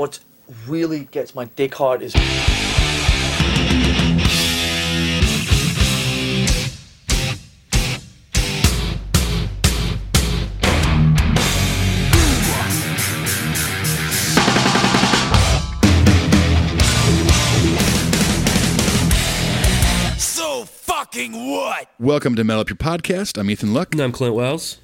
[0.00, 0.18] what
[0.66, 2.14] really gets my dick hard is.
[20.16, 21.90] So fucking what?
[21.98, 23.36] Welcome to Metal Up Your Podcast.
[23.38, 24.78] I'm Ethan Luck, And I'm Clint Wells.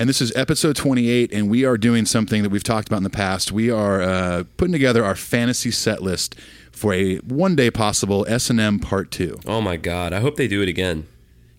[0.00, 1.30] And this is episode 28.
[1.30, 3.52] And we are doing something that we've talked about in the past.
[3.52, 6.34] We are uh, putting together our fantasy set list
[6.72, 9.38] for a one day possible S and M Part Two.
[9.44, 11.06] Oh my god, I hope they do it again.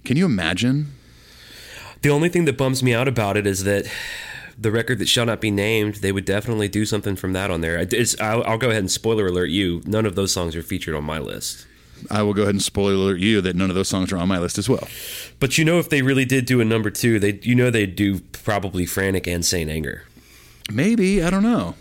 [0.04, 0.92] Can you imagine?
[2.02, 3.86] The only thing that bums me out about it is that
[4.58, 7.62] the record that shall not be named, they would definitely do something from that on
[7.62, 7.78] there.
[7.78, 9.84] It's, I'll, I'll go ahead and spoiler alert you.
[9.86, 11.68] None of those songs are featured on my list.
[12.10, 14.28] I will go ahead and spoiler alert you that none of those songs are on
[14.28, 14.88] my list as well.
[15.40, 17.96] But you know, if they really did do a number two, they you know they'd
[17.96, 20.04] do probably Frantic and Saint Anger.
[20.72, 21.76] Maybe I don't know.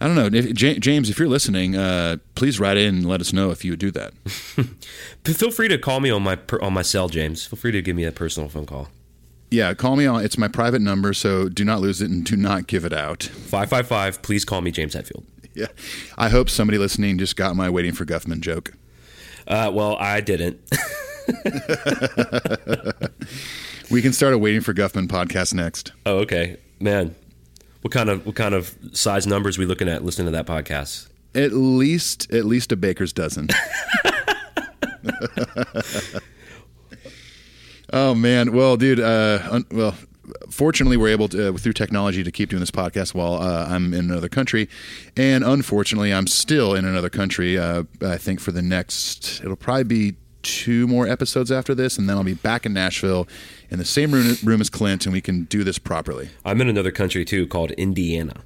[0.00, 1.08] I don't know, if, Ja- James.
[1.08, 3.90] If you're listening, uh, please write in and let us know if you would do
[3.92, 4.12] that.
[5.24, 7.46] Feel free to call me on my per- on my cell, James.
[7.46, 8.88] Feel free to give me a personal phone call.
[9.50, 10.24] Yeah, call me on.
[10.24, 13.22] It's my private number, so do not lose it and do not give it out.
[13.22, 14.20] Five five five.
[14.20, 15.24] Please call me James Hetfield.
[15.56, 15.68] Yeah,
[16.18, 18.72] I hope somebody listening just got my waiting for Guffman joke.
[19.46, 20.60] Uh, well, I didn't.
[23.90, 25.92] We can start a waiting for Guffman podcast next.
[26.06, 27.14] oh, okay, man.
[27.82, 31.08] What kind of what kind of size numbers we looking at listening to that podcast?
[31.34, 33.48] At least, at least a baker's dozen.
[37.92, 39.00] oh man, well, dude.
[39.00, 39.94] Uh, un- well,
[40.50, 43.92] fortunately, we're able to uh, through technology to keep doing this podcast while uh, I'm
[43.94, 44.68] in another country,
[45.16, 47.58] and unfortunately, I'm still in another country.
[47.58, 52.08] Uh, I think for the next, it'll probably be two more episodes after this, and
[52.08, 53.26] then I'll be back in Nashville
[53.70, 56.28] in the same room, room as Clint, and we can do this properly.
[56.44, 58.42] I'm in another country too, called Indiana.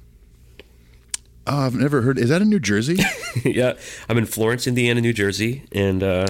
[1.47, 2.19] Oh, I've never heard.
[2.19, 2.97] Is that in New Jersey?
[3.43, 3.73] yeah,
[4.07, 6.27] I'm in Florence, Indiana, New Jersey, and uh,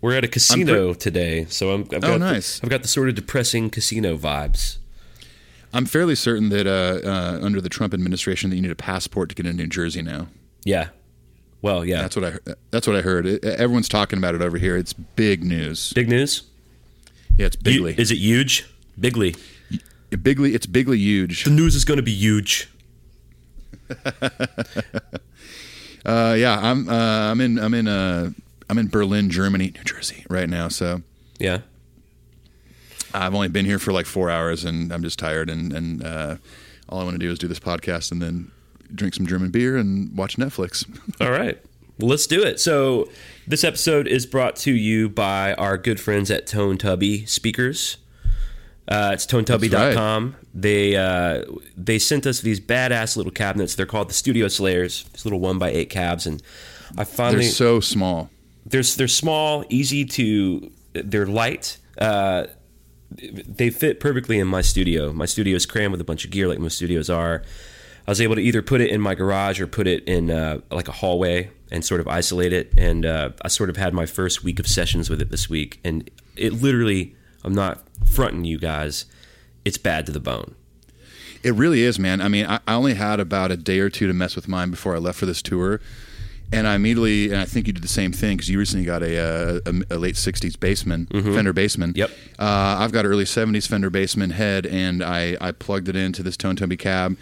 [0.00, 1.44] we're at a casino today.
[1.48, 1.82] So I'm.
[1.82, 2.62] I've got Oh, the- nice.
[2.62, 4.76] I've got the sort of depressing casino vibes.
[5.72, 9.28] I'm fairly certain that uh, uh, under the Trump administration that you need a passport
[9.28, 10.26] to get into New Jersey now.
[10.64, 10.88] Yeah.
[11.62, 12.02] Well, yeah.
[12.02, 12.54] That's what I heard.
[12.70, 13.26] That's what I heard.
[13.26, 14.76] It- everyone's talking about it over here.
[14.76, 15.92] It's big news.
[15.92, 16.42] Big news.
[17.38, 17.94] Yeah, it's bigly.
[17.98, 18.66] is it huge?
[18.98, 19.36] Bigly.
[20.22, 20.54] bigly.
[20.54, 21.44] It's bigly huge.
[21.44, 22.68] The news is going to be huge.
[26.06, 26.88] Uh, yeah, I'm.
[26.88, 27.58] Uh, I'm in.
[27.58, 27.86] I'm in.
[27.86, 28.30] Uh,
[28.70, 30.68] I'm in Berlin, Germany, New Jersey right now.
[30.68, 31.02] So
[31.38, 31.58] Yeah.
[33.14, 35.50] I've only been here for like four hours, and I'm just tired.
[35.50, 36.36] And and uh,
[36.88, 38.50] all I want to do is do this podcast and then
[38.94, 40.84] drink some German beer and watch Netflix.
[41.20, 41.60] All right.
[41.98, 42.58] Well, let's do it.
[42.58, 43.08] So,
[43.46, 47.98] this episode is brought to you by our good friends at Tone Tubby Speakers.
[48.88, 50.34] Uh, it's tonetubby.com.
[50.54, 51.44] They uh,
[51.76, 53.74] they sent us these badass little cabinets.
[53.74, 55.04] They're called the Studio Slayers.
[55.12, 56.42] These little one by eight cabs, and
[56.96, 58.30] I finally They're so small.
[58.66, 61.76] they're they're small, easy to they're light.
[61.98, 62.46] Uh,
[63.10, 65.12] they fit perfectly in my studio.
[65.12, 67.42] My studio is crammed with a bunch of gear, like most studios are.
[68.06, 70.60] I was able to either put it in my garage or put it in uh,
[70.70, 72.72] like a hallway and sort of isolate it.
[72.76, 75.80] And uh, I sort of had my first week of sessions with it this week,
[75.84, 79.06] and it literally, I'm not fronting you guys,
[79.64, 80.54] it's bad to the bone.
[81.42, 82.20] It really is, man.
[82.20, 84.70] I mean, I, I only had about a day or two to mess with mine
[84.70, 85.80] before I left for this tour,
[86.52, 89.02] and I immediately, and I think you did the same thing because you recently got
[89.02, 91.96] a, uh, a, a late '60s Bassman Fender Bassman.
[91.96, 92.10] Yep.
[92.38, 96.22] Uh, I've got an early '70s Fender Bassman head, and I I plugged it into
[96.22, 97.16] this Tone Tubby cab.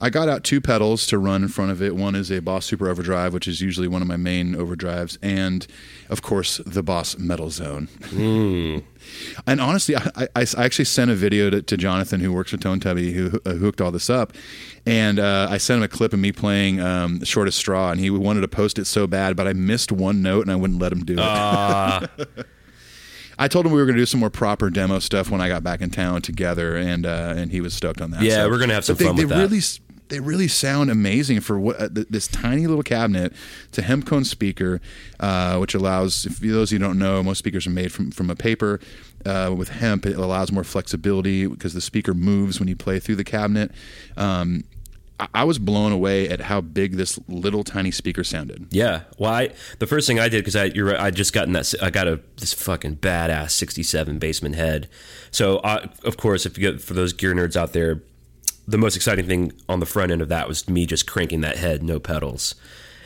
[0.00, 1.96] I got out two pedals to run in front of it.
[1.96, 5.66] One is a Boss Super Overdrive, which is usually one of my main overdrives, and
[6.08, 7.88] of course the Boss Metal Zone.
[9.46, 12.60] And honestly, I, I, I actually sent a video to, to Jonathan, who works with
[12.60, 14.32] Tone Tubby, who, uh, hooked all this up.
[14.86, 18.10] And uh, I sent him a clip of me playing um, Shortest Straw, and he
[18.10, 20.92] wanted to post it so bad, but I missed one note and I wouldn't let
[20.92, 22.46] him do it.
[23.38, 25.48] I told him we were going to do some more proper demo stuff when I
[25.48, 28.22] got back in town together, and uh, and he was stoked on that.
[28.22, 29.38] Yeah, we're gonna have some but they, fun they with that.
[29.38, 29.60] Really,
[30.08, 33.32] they really sound amazing for what uh, th- this tiny little cabinet.
[33.72, 34.80] to a hemp cone speaker,
[35.20, 38.30] uh, which allows, if you- those you don't know, most speakers are made from from
[38.30, 38.80] a paper.
[39.26, 43.16] Uh, with hemp, it allows more flexibility because the speaker moves when you play through
[43.16, 43.72] the cabinet.
[44.16, 44.62] Um,
[45.20, 48.68] I, I was blown away at how big this little tiny speaker sounded.
[48.70, 49.02] Yeah.
[49.18, 49.50] Well, I,
[49.80, 52.06] the first thing I did because I you're right, I just gotten that I got
[52.06, 54.88] a this fucking badass '67 Bassman head.
[55.32, 58.00] So I, of course, if you get for those gear nerds out there,
[58.68, 61.56] the most exciting thing on the front end of that was me just cranking that
[61.56, 62.54] head, no pedals,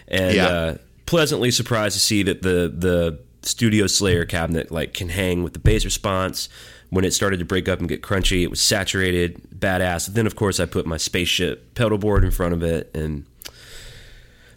[0.09, 0.47] and Yeah.
[0.49, 0.75] uh,
[1.07, 5.59] pleasantly surprised to see that the the Studio Slayer cabinet like can hang with the
[5.59, 6.49] bass response.
[6.91, 10.09] When it started to break up and get crunchy, it was saturated, badass.
[10.13, 13.25] Then, of course, I put my spaceship pedal board in front of it, and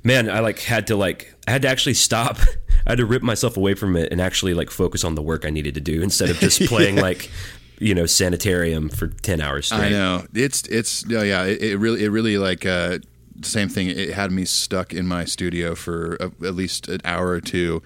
[0.04, 2.38] man, I like had to like I had to actually stop.
[2.86, 5.46] I had to rip myself away from it and actually like focus on the work
[5.46, 7.32] I needed to do instead of just playing like
[7.80, 9.88] you know sanitarium for 10 hours straight.
[9.88, 13.00] I know it's it's oh yeah it, it really it really like uh,
[13.42, 13.90] same thing.
[13.90, 17.82] It had me stuck in my studio for a, at least an hour or two.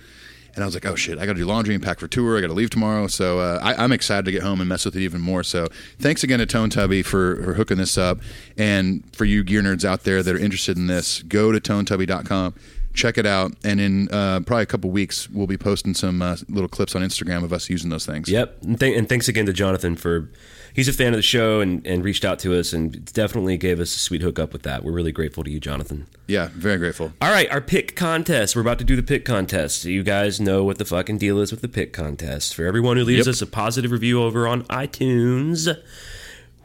[0.55, 1.17] And I was like, "Oh shit!
[1.19, 2.37] I got to do laundry and pack for tour.
[2.37, 4.83] I got to leave tomorrow." So uh, I, I'm excited to get home and mess
[4.83, 5.43] with it even more.
[5.43, 5.67] So
[5.99, 8.19] thanks again to Tone Tubby for, for hooking this up,
[8.57, 12.55] and for you gear nerds out there that are interested in this, go to tonetubby.com,
[12.99, 16.35] check it out, and in uh, probably a couple weeks we'll be posting some uh,
[16.49, 18.29] little clips on Instagram of us using those things.
[18.29, 18.63] Yep.
[18.63, 20.29] And, th- and thanks again to Jonathan for
[20.73, 23.79] he's a fan of the show and, and reached out to us and definitely gave
[23.79, 24.83] us a sweet hookup with that.
[24.83, 26.07] We're really grateful to you, Jonathan.
[26.27, 27.13] Yeah, very grateful.
[27.21, 28.55] All right, our pick contest.
[28.55, 29.85] We're about to do the pick contest.
[29.85, 32.53] You guys know what the fucking deal is with the pick contest.
[32.53, 33.33] For everyone who leaves Yep.
[33.33, 35.67] us a positive review over on iTunes,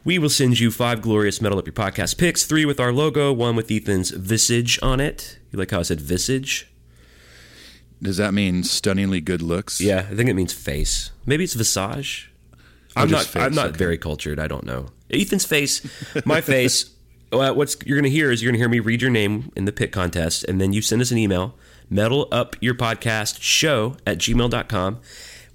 [0.04, 3.32] we will send you five glorious Metal Up Your Podcast picks, three with our logo,
[3.32, 5.38] one with Ethan's visage on it.
[5.50, 6.70] You like how I said visage?
[8.02, 9.80] Does that mean stunningly good looks?
[9.80, 11.10] Yeah, I think it means face.
[11.24, 12.30] Maybe it's visage.
[12.96, 13.24] Oh, I'm not.
[13.24, 13.78] face, I'm not okay.
[13.78, 14.38] very cultured.
[14.38, 14.88] I don't know.
[15.10, 15.80] Ethan's face,
[16.26, 16.90] my face.
[17.32, 19.50] Well, what's you're going to hear is you're going to hear me read your name
[19.56, 21.54] in the pick contest, and then you send us an email,
[21.88, 25.00] metal up your podcast show at gmail.com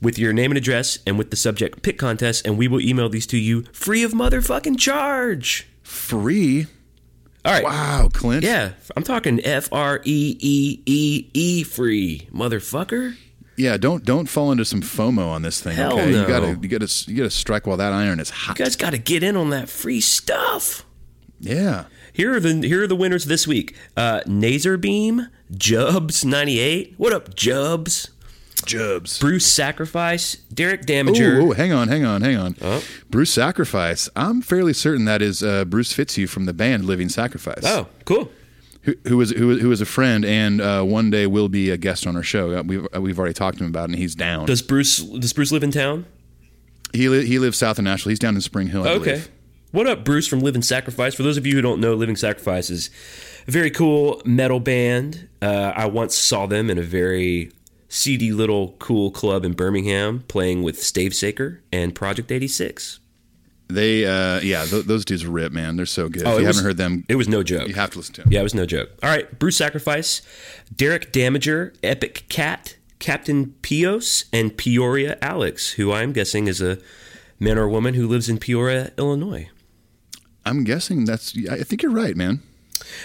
[0.02, 3.10] with your name and address and with the subject pick contest, and we will email
[3.10, 5.68] these to you free of motherfucking charge.
[5.84, 6.68] Free.
[7.46, 7.64] All right.
[7.64, 8.44] Wow, Clint.
[8.44, 13.16] Yeah, I'm talking F R E E E E free, motherfucker.
[13.56, 15.76] Yeah, don't don't fall into some FOMO on this thing.
[15.76, 16.22] Hell okay, no.
[16.22, 18.58] you gotta you gotta you gotta strike while that iron is hot.
[18.58, 20.86] You guys got to get in on that free stuff.
[21.42, 23.76] yeah, Here are the here are the winners this week.
[23.98, 26.94] Uh, Nazarbeam, Jubs ninety eight.
[26.98, 28.12] What up, Jubs?
[28.62, 29.20] Jubs.
[29.20, 31.42] Bruce Sacrifice, Derek Damager.
[31.42, 32.56] Oh, hang on, hang on, hang on.
[32.62, 32.84] Oh.
[33.10, 34.10] Bruce Sacrifice.
[34.16, 37.64] I'm fairly certain that is uh, Bruce Fitzhugh from the band Living Sacrifice.
[37.66, 38.32] Oh, cool.
[38.84, 41.70] who, who was who, was- who was a friend and uh, one day will be
[41.70, 42.58] a guest on our show.
[42.60, 44.46] Uh, We've uh, we've already talked to him about it, and he's down.
[44.46, 46.06] Does Bruce does Bruce live in town?
[46.94, 48.10] he li- he lives south of Nashville.
[48.10, 48.84] He's down in Spring Hill.
[48.88, 49.04] I Okay.
[49.12, 49.32] believe.
[49.72, 51.14] What up, Bruce from Living Sacrifice?
[51.14, 52.90] For those of you who don't know, Living Sacrifice is
[53.48, 55.30] a very cool metal band.
[55.44, 57.52] Uh, I once saw them in a very
[57.90, 63.00] seedy little cool club in Birmingham playing with Stavesacre and Project 86.
[63.68, 65.76] They uh, yeah, th- those dudes are rip, man.
[65.76, 66.24] They're so good.
[66.26, 67.68] Oh, if you was- haven't heard them, It was no joke.
[67.68, 68.32] you have to listen to them.
[68.32, 68.90] Yeah, it was no joke.
[69.04, 70.22] All right, Bruce Sacrifice,
[70.76, 76.80] Derek Damager, Epic Cat, Captain Pios, and Peoria Alex, who I'm guessing is a
[77.40, 79.50] man or woman who lives in Peoria, Illinois.
[80.46, 81.36] I'm guessing that's.
[81.52, 82.42] I think you're right, man.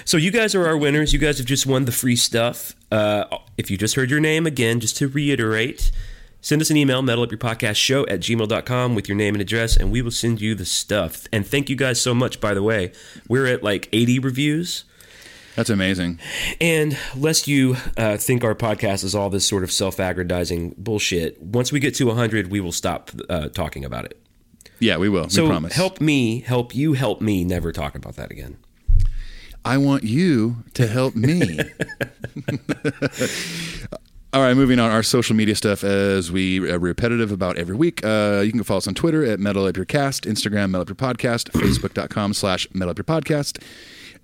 [0.04, 1.12] So you guys are our winners.
[1.12, 2.75] You guys have just won the free stuff.
[2.90, 3.25] Uh,
[3.56, 5.90] if you just heard your name again, just to reiterate,
[6.40, 10.10] send us an email, metalupyourpodcastshow at gmail.com with your name and address, and we will
[10.10, 11.26] send you the stuff.
[11.32, 12.92] And thank you guys so much, by the way.
[13.28, 14.84] We're at like 80 reviews.
[15.56, 16.19] That's amazing.
[16.60, 21.70] And lest you uh, think our podcast is all this sort of self-aggrandizing bullshit, once
[21.70, 24.20] we get to 100, we will stop uh, talking about it.
[24.80, 25.28] Yeah, we will.
[25.28, 25.75] So we promise.
[25.75, 28.58] help me, help you, help me never talk about that again.
[29.64, 31.58] I want you to help me.
[34.34, 34.90] All right, moving on.
[34.90, 38.05] Our social media stuff, as we are repetitive about every week.
[38.05, 40.88] Uh, you can follow us on Twitter at Metal Up Your Cast, Instagram Metal Up
[40.88, 43.62] Your Podcast, Facebook.com slash Metal Up Your Podcast.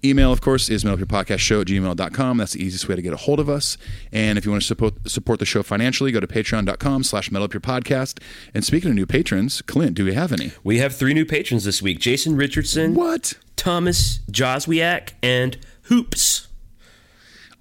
[0.03, 2.37] Email, of course, is metalupyourpodcastshow at gmail.com.
[2.39, 3.77] That's the easiest way to get a hold of us.
[4.13, 8.19] And if you want to support, support the show financially, go to patreon.com slash metalupyourpodcast.
[8.55, 10.53] And speaking of new patrons, Clint, do we have any?
[10.65, 13.35] We have three new patrons this week Jason Richardson, What?
[13.57, 16.47] Thomas Joswiak, and Hoops.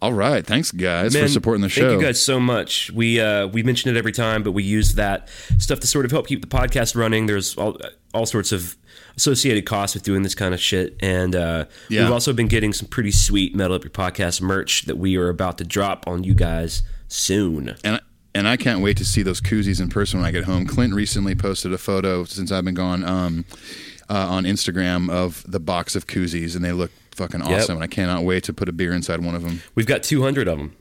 [0.01, 0.45] All right.
[0.45, 1.89] Thanks, guys, Man, for supporting the show.
[1.89, 2.89] Thank you guys so much.
[2.91, 5.27] We uh, we mention it every time, but we use that
[5.57, 7.25] stuff to sort of help keep the podcast running.
[7.25, 7.77] There's all
[8.13, 8.77] all sorts of
[9.17, 12.03] associated costs with doing this kind of shit, and uh, Yeah.
[12.03, 15.27] we've also been getting some pretty sweet Metal Up Your Podcast merch that we are
[15.27, 17.75] about to drop on you guys soon.
[17.83, 17.99] and I,
[18.33, 20.65] and I can't wait to see those koozies in person when I get home.
[20.65, 23.43] Clint recently posted a photo since I've been gone um,
[24.09, 27.75] uh, on Instagram of the box of koozies, and they look fucking awesome.
[27.75, 29.61] And I cannot wait to put a beer inside one of them.
[29.75, 30.75] We've got 200 of them.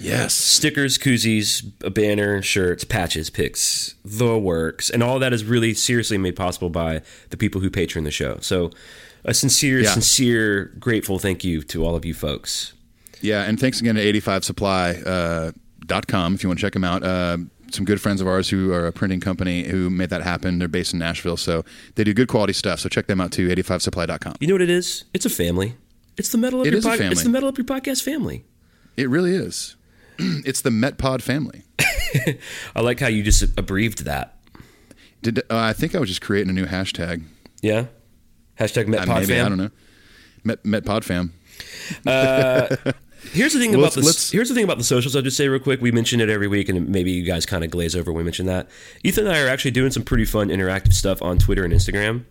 [0.00, 5.72] Yes, stickers, koozies, a banner, shirts, patches, picks, the works, and all that is really
[5.72, 8.38] seriously made possible by the people who patron the show.
[8.40, 8.70] So,
[9.24, 9.92] a sincere, Yeah.
[9.92, 12.72] sincere, grateful thank you to all of you folks.
[13.20, 15.52] yeah, and thanks again to 85supply uh,
[15.86, 17.02] dot com if you want to check them out.
[17.04, 17.38] Uh,
[17.74, 20.58] some good friends of ours who are a printing company who made that happen.
[20.58, 21.64] They're based in Nashville, so
[21.96, 22.80] they do good quality stuff.
[22.80, 23.48] So check them out too.
[23.48, 24.36] 85supply.com.
[24.40, 25.04] You know what it is?
[25.12, 25.76] It's a family.
[26.16, 27.06] It's the metal up It your is a family.
[27.08, 28.44] It's the metal up your podcast family.
[28.96, 29.76] It really is.
[30.18, 31.62] it's the MetPod family.
[32.76, 34.36] I like how you just abbreviated that.
[35.22, 37.24] Did uh, I think I was just creating a new hashtag?
[37.62, 37.86] Yeah.
[38.60, 39.46] Hashtag Uh, MetPod maybe fam.
[39.46, 39.70] I don't know.
[40.44, 41.32] Met MetPod fam.
[43.32, 45.16] Here's the thing Well, about let's- here's the thing about the socials.
[45.16, 45.80] I'll just say real quick.
[45.80, 48.24] We mention it every week, and maybe you guys kind of glaze over when we
[48.24, 48.68] mention that.
[49.02, 52.24] Ethan and I are actually doing some pretty fun interactive stuff on Twitter and Instagram,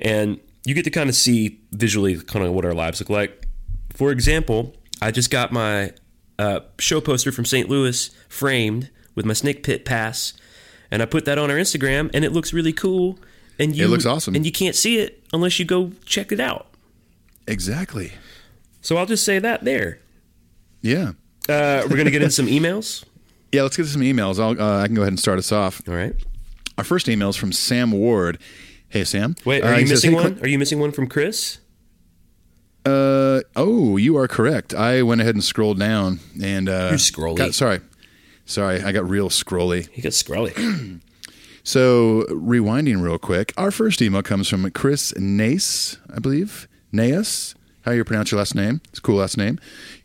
[0.00, 3.46] and you get to kind of see visually kind of what our lives look like.
[3.94, 5.92] For example, I just got my
[6.38, 7.68] uh, show poster from St.
[7.68, 10.34] Louis framed with my Snake Pit pass,
[10.90, 13.18] and I put that on our Instagram, and it looks really cool.
[13.58, 14.34] And you, looks awesome.
[14.34, 16.68] and you can't see it unless you go check it out.
[17.46, 18.12] Exactly.
[18.80, 20.00] So I'll just say that there.
[20.82, 21.12] Yeah.
[21.48, 23.04] Uh, we're gonna get in some emails.
[23.54, 24.40] Yeah, let's get to some emails.
[24.40, 25.82] I'll, uh, I can go ahead and start us off.
[25.86, 26.14] All right.
[26.78, 28.38] Our first email is from Sam Ward.
[28.88, 29.36] Hey, Sam.
[29.44, 30.38] Wait, Uh, are he you says, missing "Hey, one?
[30.40, 31.58] Are you missing one from Chris?
[32.86, 34.72] Uh, oh, you are correct.
[34.74, 37.36] I went ahead and scrolled down and uh, You're scrolly.
[37.36, 37.80] got- sorry,
[38.46, 39.86] sorry, I got real scrolly.
[39.90, 41.00] He got scrolly.
[41.64, 46.66] So rewinding real quick, our first email comes from Chris Nace, I believe.
[46.92, 48.80] Naas, how you pronounce your last name?
[48.88, 49.60] It's a cool last name.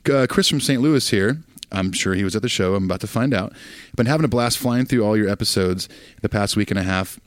[0.10, 0.82] Uh, Chris from St.
[0.82, 1.38] Louis here.
[1.72, 2.76] I'm sure he was at the show.
[2.76, 3.54] I'm about to find out.
[3.96, 5.90] Been having a blast flying through all your episodes
[6.22, 7.20] the past week and a half.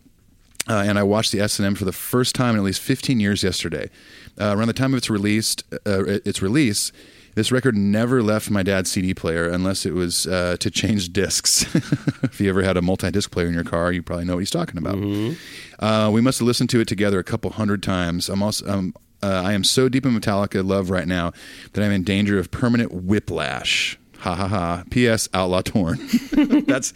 [0.69, 2.81] Uh, and I watched the S and M for the first time in at least
[2.81, 3.91] 15 years yesterday.
[4.41, 6.93] Uh, around the time of its released, uh, its release,
[7.35, 11.63] this record never left my dad's CD player unless it was uh, to change discs.
[12.23, 14.51] if you ever had a multi-disc player in your car, you probably know what he's
[14.51, 14.97] talking about.
[15.79, 18.29] Uh, we must have listened to it together a couple hundred times.
[18.29, 18.67] I'm also.
[18.69, 21.33] Um, uh, I am so deep in Metallica love right now
[21.73, 23.99] that I'm in danger of permanent whiplash.
[24.19, 24.85] Ha ha ha.
[24.91, 25.31] P.S.
[25.33, 25.99] Outlaw Torn.
[26.67, 26.93] that's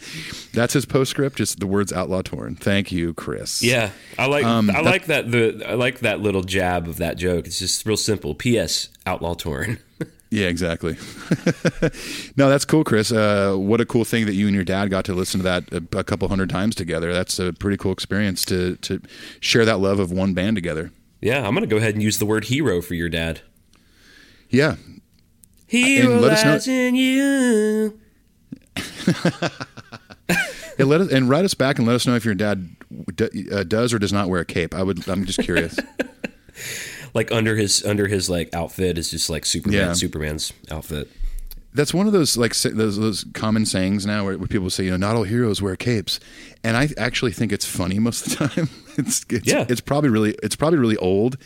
[0.51, 1.37] that's his postscript.
[1.37, 2.55] Just the words Outlaw Torn.
[2.55, 3.63] Thank you, Chris.
[3.63, 3.89] Yeah,
[4.19, 7.47] I like Um, I like that the I like that little jab of that joke.
[7.47, 8.35] It's just real simple.
[8.35, 8.89] P.S.
[9.05, 9.79] Outlaw torn.
[10.31, 10.97] Yeah, exactly.
[12.35, 13.09] no, that's cool, Chris.
[13.11, 15.71] Uh, what a cool thing that you and your dad got to listen to that
[15.71, 17.13] a, a couple hundred times together.
[17.13, 18.99] That's a pretty cool experience to to
[19.39, 20.91] share that love of one band together.
[21.25, 23.41] Yeah, I'm gonna go ahead and use the word hero for your dad.
[24.49, 24.75] Yeah,
[25.67, 27.99] Hero let us know- lies in you.
[30.77, 32.75] Yeah, let us and write us back and let us know if your dad
[33.15, 34.75] d- uh, does or does not wear a cape.
[34.75, 35.07] I would.
[35.07, 35.77] I'm just curious.
[37.13, 39.79] Like under his under his like outfit is just like Superman.
[39.79, 39.93] Yeah.
[39.93, 41.09] Superman's outfit.
[41.75, 44.91] That's one of those like those, those common sayings now where, where people say, you
[44.91, 46.19] know, not all heroes wear capes,
[46.63, 48.69] and I actually think it's funny most of the time.
[48.97, 49.65] it's, it's Yeah.
[49.69, 51.37] it's probably really it's probably really old,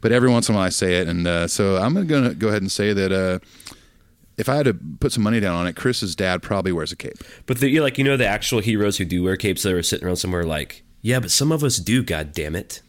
[0.00, 2.34] but every once in a while I say it, and uh, so I'm going to
[2.34, 3.38] go ahead and say that uh,
[4.36, 6.96] if I had to put some money down on it, Chris's dad probably wears a
[6.96, 7.18] cape.
[7.46, 9.82] But the, you like you know the actual heroes who do wear capes that are
[9.82, 12.02] sitting around somewhere like yeah, but some of us do.
[12.02, 12.82] God damn it!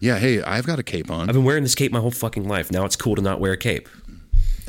[0.00, 1.28] Yeah, hey, I've got a cape on.
[1.28, 2.70] I've been wearing this cape my whole fucking life.
[2.72, 3.88] Now it's cool to not wear a cape.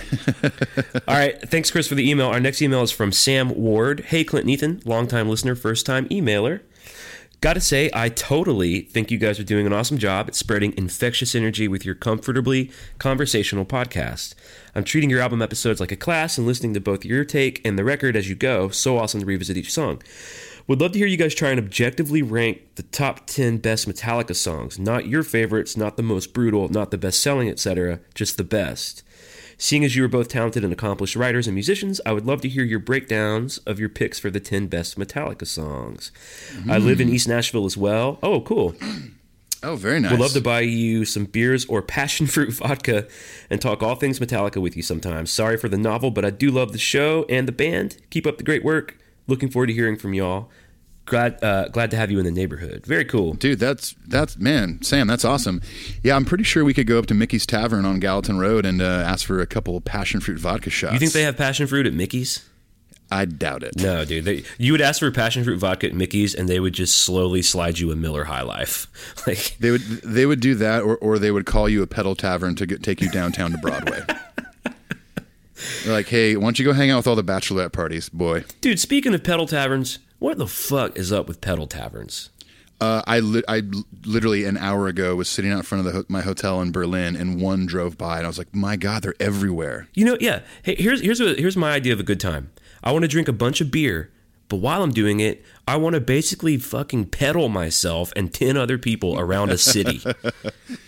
[1.08, 1.40] All right.
[1.50, 2.28] Thanks, Chris, for the email.
[2.28, 4.02] Our next email is from Sam Ward.
[4.08, 6.62] Hey, Clint Ethan, longtime listener, first time emailer.
[7.42, 11.36] Gotta say, I totally think you guys are doing an awesome job at spreading infectious
[11.36, 14.34] energy with your comfortably conversational podcast.
[14.74, 17.78] I'm treating your album episodes like a class and listening to both your take and
[17.78, 18.70] the record as you go.
[18.70, 20.02] So awesome to revisit each song.
[20.68, 24.36] Would love to hear you guys try and objectively rank the top 10 best Metallica
[24.36, 24.80] songs.
[24.80, 29.04] Not your favorites, not the most brutal, not the best selling, etc., just the best.
[29.58, 32.50] Seeing as you are both talented and accomplished writers and musicians, I would love to
[32.50, 36.12] hear your breakdowns of your picks for the 10 best Metallica songs.
[36.70, 37.14] I live in mm.
[37.14, 38.20] East Nashville as well.
[38.22, 38.76] Oh, cool.
[39.64, 40.12] oh, very nice.
[40.12, 43.08] Would love to buy you some beers or passion fruit vodka
[43.50, 45.32] and talk all things Metallica with you sometimes.
[45.32, 47.98] Sorry for the novel, but I do love the show and the band.
[48.10, 48.98] Keep up the great work.
[49.28, 50.50] Looking forward to hearing from y'all.
[51.06, 52.84] Glad, uh, glad to have you in the neighborhood.
[52.86, 53.34] Very cool.
[53.34, 55.62] Dude, that's that's man, Sam, that's awesome.
[56.04, 58.82] Yeah, I'm pretty sure we could go up to Mickey's Tavern on Gallatin Road and
[58.82, 60.94] uh, ask for a couple of passion fruit vodka shots.
[60.94, 62.48] You think they have passion fruit at Mickey's?
[63.12, 63.78] I doubt it.
[63.78, 64.26] No, dude.
[64.26, 67.44] They, you would ask for passion fruit vodka at Mickey's, and they would just slowly
[67.44, 68.88] slide you a Miller High Life.
[69.28, 72.16] Like, They would they would do that, or, or they would call you a pedal
[72.16, 74.02] tavern to get, take you downtown to Broadway.
[75.84, 78.44] They're like, hey, why don't you go hang out with all the bachelorette parties, boy?
[78.62, 78.80] dude.
[78.80, 82.30] Speaking of pedal taverns, what the fuck is up with pedal taverns?
[82.82, 83.64] Uh, I li- I
[84.04, 86.72] literally an hour ago was sitting out in front of the ho- my hotel in
[86.74, 89.88] Berlin, and one drove by, and I was like, my god, they're everywhere.
[89.94, 90.42] You know, yeah.
[90.62, 92.52] Hey, here's here's a, here's my idea of a good time.
[92.84, 94.12] I want to drink a bunch of beer,
[94.50, 98.78] but while I'm doing it, I want to basically fucking pedal myself and ten other
[98.78, 100.02] people around a city.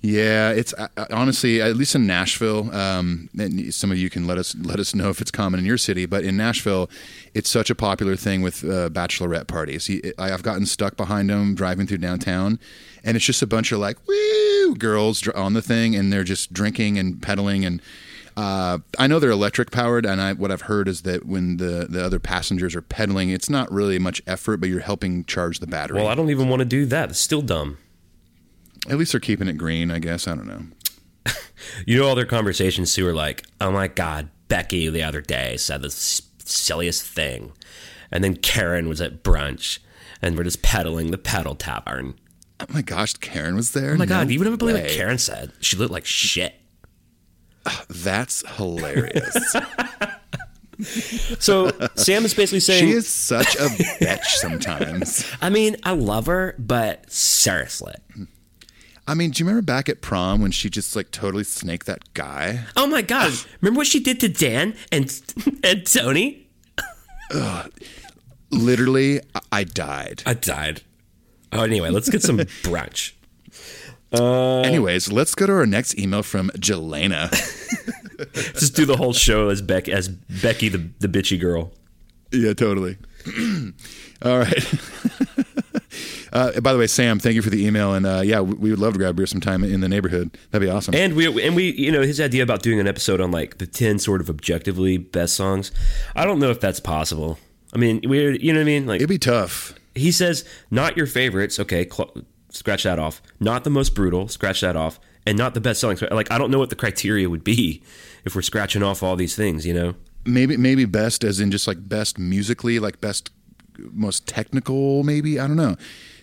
[0.00, 2.72] Yeah, it's uh, honestly at least in Nashville.
[2.74, 5.66] Um, and some of you can let us let us know if it's common in
[5.66, 6.88] your city, but in Nashville,
[7.34, 9.86] it's such a popular thing with uh, bachelorette parties.
[9.86, 12.60] He, I've gotten stuck behind them driving through downtown,
[13.02, 16.52] and it's just a bunch of like woo girls on the thing, and they're just
[16.52, 17.82] drinking and pedaling and.
[18.36, 21.88] Uh, I know they're electric powered, and I, what I've heard is that when the,
[21.90, 25.66] the other passengers are pedaling, it's not really much effort, but you're helping charge the
[25.66, 25.96] battery.
[25.96, 27.10] well, I don't even want to do that.
[27.10, 27.78] It's still dumb.
[28.88, 30.26] At least they're keeping it green, I guess.
[30.26, 30.62] I don't know.
[31.86, 35.56] You know, all their conversations too are like, "Oh my god, Becky the other day
[35.58, 37.52] said the silliest thing,
[38.10, 39.78] and then Karen was at brunch,
[40.22, 42.14] and we're just peddling the pedal tavern.
[42.60, 43.92] Oh my gosh, Karen was there.
[43.92, 44.88] Oh my god, you would never believe what.
[44.90, 45.52] Karen said.
[45.60, 46.54] She looked like shit.
[47.66, 49.56] Ah, that's hilarious.
[51.40, 53.58] So Sam is basically saying, she is such a
[54.00, 55.28] bitch sometimes.
[55.40, 57.94] I mean, I love her, but seriously.
[59.08, 62.12] I mean, do you remember back at prom when she just like totally snaked that
[62.14, 62.64] guy?
[62.76, 63.32] Oh my god!
[63.62, 65.10] Remember what she did to Dan and
[65.64, 66.46] and Tony?
[68.50, 70.22] Literally, I- I died.
[70.26, 70.82] I died.
[71.52, 73.12] Oh, anyway, let's get some brunch.
[74.12, 77.28] Uh, Anyways, let's go to our next email from Jelena.
[78.58, 81.72] Just do the whole show as Beck as Becky the the bitchy girl.
[82.32, 82.96] yeah, totally.
[84.22, 84.64] All right.
[86.38, 88.70] Uh, by the way, Sam, thank you for the email, and uh, yeah, we, we
[88.70, 90.36] would love to grab beer sometime in the neighborhood.
[90.50, 90.94] That'd be awesome.
[90.94, 93.66] And we and we you know his idea about doing an episode on like the
[93.66, 95.70] ten sort of objectively best songs.
[96.14, 97.38] I don't know if that's possible.
[97.74, 98.86] I mean, we you know what I mean?
[98.86, 99.74] Like It'd be tough.
[99.94, 101.58] he says, not your favorites.
[101.60, 102.14] Okay, cl-
[102.50, 103.20] scratch that off.
[103.40, 104.28] Not the most brutal.
[104.28, 104.98] Scratch that off.
[105.26, 105.98] And not the best selling.
[106.10, 107.82] Like I don't know what the criteria would be
[108.24, 109.66] if we're scratching off all these things.
[109.66, 109.94] You know.
[110.24, 113.30] Maybe maybe best as in just like best musically, like best
[113.92, 115.02] most technical.
[115.04, 115.76] Maybe I don't know.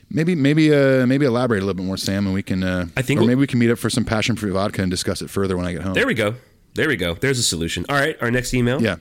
[0.09, 2.63] Maybe maybe uh maybe elaborate a little bit more, Sam, and we can.
[2.63, 4.81] Uh, I think or we'll- maybe we can meet up for some passion fruit vodka
[4.81, 5.93] and discuss it further when I get home.
[5.93, 6.35] There we go.
[6.75, 7.15] There we go.
[7.15, 7.85] There's a solution.
[7.89, 8.81] All right, our next email.
[8.81, 8.97] Yeah.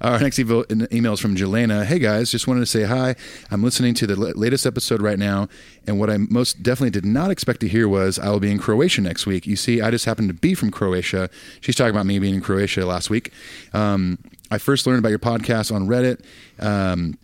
[0.00, 1.84] Our next email, email is from Jelena.
[1.84, 3.14] Hey guys, just wanted to say hi.
[3.50, 5.48] I'm listening to the la- latest episode right now,
[5.86, 8.58] and what I most definitely did not expect to hear was I will be in
[8.58, 9.46] Croatia next week.
[9.46, 11.28] You see, I just happened to be from Croatia.
[11.60, 13.32] She's talking about me being in Croatia last week.
[13.72, 14.18] Um,
[14.50, 16.20] I first learned about your podcast on Reddit.
[16.60, 17.18] Um,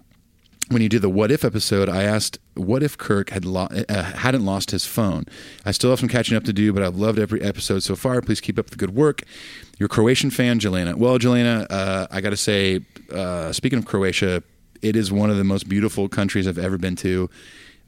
[0.69, 4.03] when you did the what if episode, I asked what if Kirk had lo- uh,
[4.03, 5.25] hadn't lost his phone.
[5.65, 8.21] I still have some catching up to do, but I've loved every episode so far.
[8.21, 9.23] Please keep up the good work.
[9.79, 10.95] Your Croatian fan, Jelena.
[10.95, 12.81] Well, Jelena, uh, I got to say,
[13.13, 14.43] uh, speaking of Croatia,
[14.81, 17.29] it is one of the most beautiful countries I've ever been to.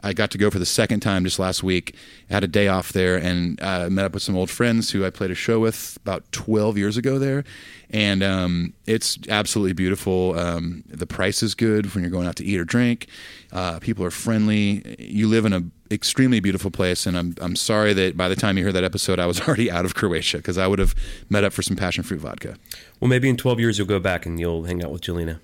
[0.04, 1.96] I got to go for the second time just last week.
[2.28, 5.04] I had a day off there and uh, met up with some old friends who
[5.04, 7.42] I played a show with about 12 years ago there.
[7.88, 10.38] And um, it's absolutely beautiful.
[10.38, 13.06] Um, the price is good when you're going out to eat or drink.
[13.50, 14.94] Uh, people are friendly.
[14.98, 17.06] You live in an extremely beautiful place.
[17.06, 19.70] And I'm, I'm sorry that by the time you heard that episode, I was already
[19.70, 20.94] out of Croatia because I would have
[21.30, 22.58] met up for some passion fruit vodka.
[23.00, 25.40] Well, maybe in 12 years you'll go back and you'll hang out with Jelena.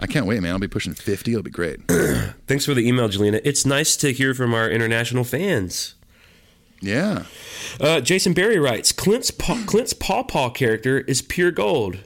[0.00, 0.52] I can't wait, man.
[0.52, 1.30] I'll be pushing 50.
[1.30, 1.80] It'll be great.
[2.46, 3.40] Thanks for the email, Jelena.
[3.44, 5.94] It's nice to hear from our international fans.
[6.80, 7.24] Yeah.
[7.78, 11.98] Uh, Jason Barry writes Clint's pa- Clint's paw paw character is pure gold,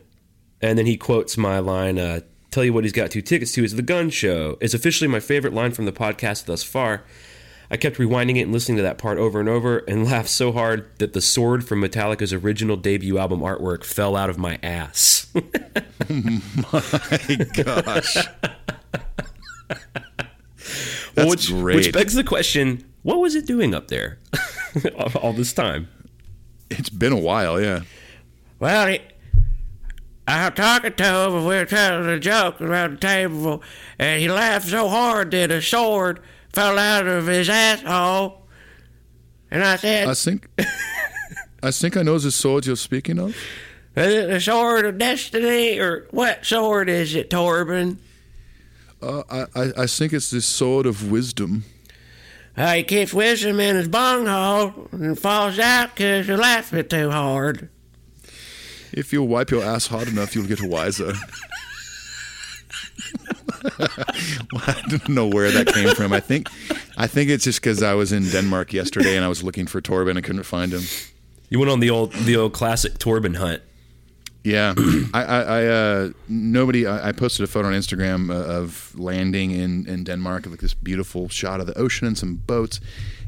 [0.61, 1.99] and then he quotes my line.
[1.99, 2.21] Uh,
[2.55, 4.59] Tell you what he's got two tickets to is the gun show.
[4.61, 7.03] It's officially my favorite line from the podcast thus far.
[7.69, 10.53] I kept rewinding it and listening to that part over and over and laughed so
[10.53, 15.24] hard that the sword from Metallica's original debut album artwork fell out of my ass.
[15.35, 15.43] My
[17.55, 18.17] gosh.
[21.15, 21.77] That's which, great.
[21.77, 24.19] which begs the question what was it doing up there
[24.99, 25.89] all- all this time?
[26.71, 27.81] It's been a while, yeah.
[28.59, 29.01] Well, he,
[30.27, 33.63] I was talking to him and we were telling a joke around the table,
[33.99, 36.21] and he laughed so hard that a sword
[36.53, 38.47] fell out of his asshole.
[39.51, 40.49] And I said, I think
[41.63, 43.37] I think I know the sword you're speaking of.
[43.97, 47.99] Is it the sword of destiny, or what sword is it, Torben?
[49.01, 51.65] Uh, I, I I think it's the sword of wisdom.
[52.57, 57.69] Uh, he keeps wisdom in his bunghole and falls out because you're laughing too hard.
[58.93, 61.13] If you wipe your ass hard enough, you'll get wiser.
[64.53, 66.13] Well, I don't know where that came from.
[66.13, 66.49] I think
[66.97, 69.81] I think it's just because I was in Denmark yesterday and I was looking for
[69.81, 70.83] Torben and couldn't find him.
[71.49, 73.63] You went on the old the old classic Torben hunt.
[74.45, 74.75] Yeah,
[75.15, 76.87] I, I, I uh, nobody.
[76.87, 80.75] I, I posted a photo on Instagram uh, of landing in, in Denmark, like this
[80.75, 82.79] beautiful shot of the ocean and some boats.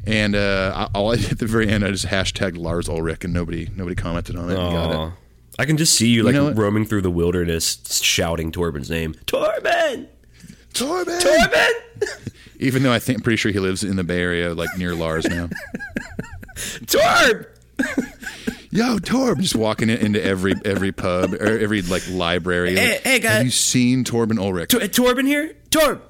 [0.05, 3.25] And uh, I, all I did at the very end, I just hashtagged Lars Ulrich,
[3.25, 4.55] and nobody nobody commented on it.
[4.55, 5.13] Got it.
[5.59, 9.15] I can just see you like roaming through the wilderness, shouting Torben's name.
[9.25, 10.07] Torben,
[10.73, 11.19] Torben.
[11.19, 14.77] Torben, Even though I think I'm pretty sure he lives in the Bay Area, like
[14.77, 15.49] near Lars now.
[16.55, 17.47] Torb.
[18.77, 22.75] Yo, Torb, just walking in, into every every pub or every like library.
[22.75, 23.31] like, Hey- hey, guys.
[23.37, 24.69] have you seen Torben Ulrich?
[24.69, 25.55] Tor- Torben here?
[25.71, 26.01] Torb!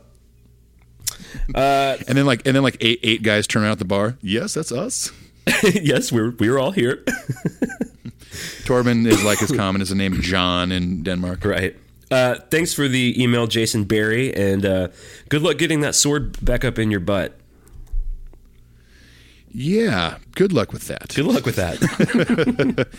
[1.56, 4.18] and then like and then like eight eight guys turn out at the bar.
[4.22, 5.14] Yes, that's us.
[5.64, 7.06] yes, we're we're all here.
[8.66, 11.46] Torben is like as common as the name John in Denmark.
[11.46, 11.76] right.
[12.12, 14.88] Uh, thanks for the email, Jason Barry, and uh,
[15.30, 17.37] good luck getting that sword back up in your butt.
[19.60, 21.16] Yeah, good luck with that.
[21.16, 22.88] Good luck with that.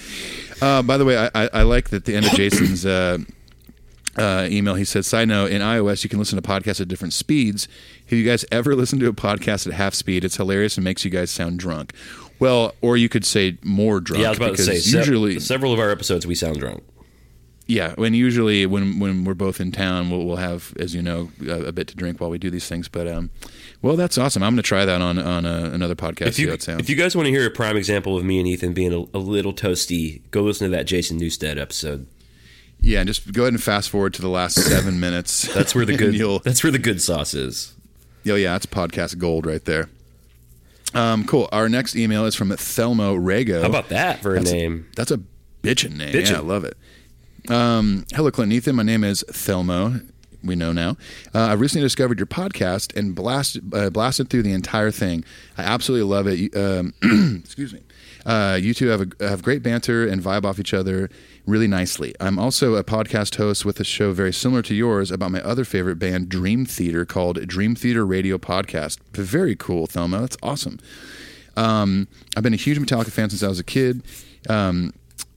[0.61, 3.18] Uh, by the way, I, I, I like that the end of Jason's uh,
[4.16, 4.75] uh, email.
[4.75, 7.68] He said, "Side note: In iOS, you can listen to podcasts at different speeds.
[8.07, 10.25] Have you guys ever listened to a podcast at half speed?
[10.25, 11.92] It's hilarious and makes you guys sound drunk.
[12.40, 14.23] Well, or you could say more drunk.
[14.23, 14.99] Yeah, I was about to because say.
[14.99, 16.83] usually, several of our episodes we sound drunk.
[17.68, 21.31] Yeah, when usually when when we're both in town, we'll, we'll have, as you know,
[21.46, 22.88] a, a bit to drink while we do these things.
[22.88, 23.28] But um,
[23.83, 24.42] well, that's awesome.
[24.42, 26.28] I'm going to try that on on uh, another podcast.
[26.28, 26.81] If you, how it sounds.
[26.81, 29.16] if you guys want to hear a prime example of me and Ethan being a,
[29.16, 32.07] a little toasty, go listen to that Jason Newsted episode.
[32.81, 35.52] yeah, and just go ahead and fast forward to the last seven minutes.
[35.52, 36.42] That's where the good.
[36.44, 37.74] That's where the good sauce is.
[38.26, 39.90] Oh yeah, that's podcast gold right there.
[40.94, 41.50] Um, cool.
[41.52, 43.61] Our next email is from Thelmo Rago.
[43.61, 44.87] How about that for a That's name?
[44.96, 45.20] That's a
[45.62, 46.14] bitchin' name.
[46.14, 46.31] Bitchin'.
[46.31, 46.78] Yeah, I love it.
[47.46, 48.77] Um, hello, Clint Ethan.
[48.77, 50.07] My name is Thelmo.
[50.42, 50.96] We know now.
[51.35, 55.24] Uh, I recently discovered your podcast and blasted uh, blasted through the entire thing.
[55.57, 56.57] I absolutely love it.
[56.57, 56.94] Um,
[57.42, 57.81] excuse me.
[58.27, 61.09] Uh, you two have a, have great banter and vibe off each other
[61.46, 62.14] really nicely.
[62.20, 65.64] I'm also a podcast host with a show very similar to yours about my other
[65.64, 68.98] favorite band, Dream Theater, called Dream Theater Radio Podcast.
[69.12, 70.20] Very cool, Thelma.
[70.20, 70.79] That's awesome.
[71.57, 74.03] Um, I've been a huge Metallica fan since I was a kid.
[74.48, 74.92] Um,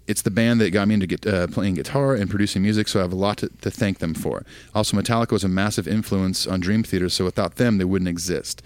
[0.07, 2.99] it's the band that got me into get, uh, playing guitar and producing music, so
[2.99, 4.43] I have a lot to, to thank them for.
[4.73, 8.61] Also, Metallica was a massive influence on Dream Theater, so without them, they wouldn't exist.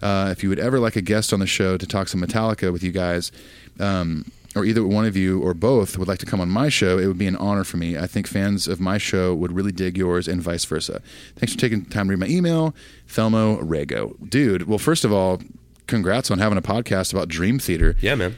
[0.00, 2.72] Uh, if you would ever like a guest on the show to talk some Metallica
[2.72, 3.32] with you guys,
[3.80, 4.24] um,
[4.56, 7.06] or either one of you or both would like to come on my show, it
[7.06, 7.98] would be an honor for me.
[7.98, 11.02] I think fans of my show would really dig yours and vice versa.
[11.36, 12.74] Thanks for taking time to read my email,
[13.08, 14.16] Thelmo Rego.
[14.28, 15.40] Dude, well, first of all,
[15.86, 17.96] congrats on having a podcast about Dream Theater.
[18.00, 18.36] Yeah, man.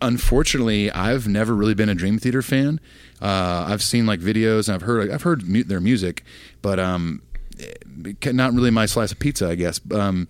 [0.00, 2.80] Unfortunately, I've never really been a Dream Theater fan.
[3.20, 6.24] Uh, I've seen like videos and I've heard I've heard mu- their music,
[6.62, 7.22] but um,
[7.58, 9.80] eh, not really my slice of pizza, I guess.
[9.92, 10.28] Um,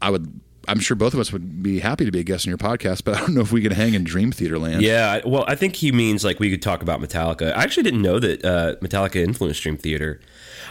[0.00, 0.40] I would.
[0.68, 3.02] I'm sure both of us would be happy to be a guest on your podcast,
[3.04, 4.82] but I don't know if we could hang in Dream Theater land.
[4.82, 7.52] Yeah, well, I think he means like we could talk about Metallica.
[7.56, 10.20] I actually didn't know that uh, Metallica influenced Dream Theater.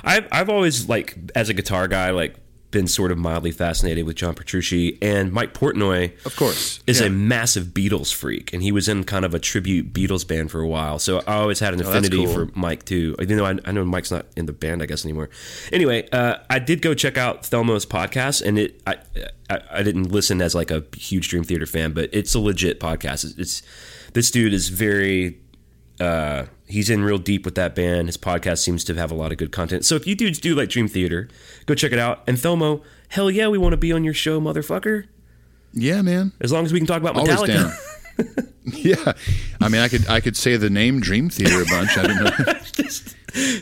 [0.03, 2.35] I've I've always like as a guitar guy like
[2.71, 6.13] been sort of mildly fascinated with John Petrucci and Mike Portnoy.
[6.25, 7.07] Of course, is yeah.
[7.07, 10.61] a massive Beatles freak, and he was in kind of a tribute Beatles band for
[10.61, 10.99] a while.
[10.99, 12.33] So I always had an Oh, affinity cool.
[12.33, 13.15] for Mike too.
[13.19, 15.29] Even though I, I know Mike's not in the band, I guess anymore.
[15.71, 18.97] Anyway, uh, I did go check out Thelmo's podcast, and it I,
[19.49, 22.79] I I didn't listen as like a huge Dream Theater fan, but it's a legit
[22.79, 23.23] podcast.
[23.23, 23.61] It's, it's
[24.13, 25.39] this dude is very
[25.99, 28.07] uh, he's in real deep with that band.
[28.07, 29.85] His podcast seems to have a lot of good content.
[29.85, 31.27] So if you dudes do like Dream Theater,
[31.65, 32.23] go check it out.
[32.27, 35.05] And Thelmo, hell yeah, we want to be on your show, motherfucker.
[35.73, 36.33] yeah, man.
[36.39, 37.73] As long as we can talk about Metallica.
[38.63, 39.13] yeah,
[39.61, 41.97] I mean, I could I could say the name Dream Theater a bunch.
[41.97, 42.53] I don't know.
[42.73, 43.15] just,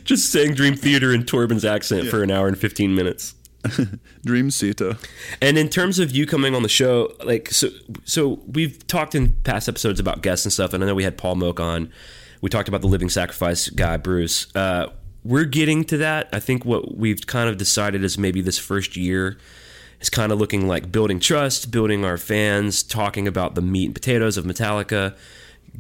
[0.04, 3.36] just saying Dream Theater in Torben's accent for an hour and 15 minutes.
[4.26, 4.98] Dream Theater.
[5.42, 7.70] And in terms of you coming on the show, like so,
[8.04, 11.18] so we've talked in past episodes about guests and stuff, and I know we had
[11.18, 11.92] Paul Moak on.
[12.42, 14.54] We talked about the Living Sacrifice guy, Bruce.
[14.56, 14.88] Uh,
[15.24, 16.30] we're getting to that.
[16.32, 19.38] I think what we've kind of decided is maybe this first year
[20.00, 23.96] is kind of looking like building trust, building our fans, talking about the meat and
[23.96, 25.18] potatoes of Metallica,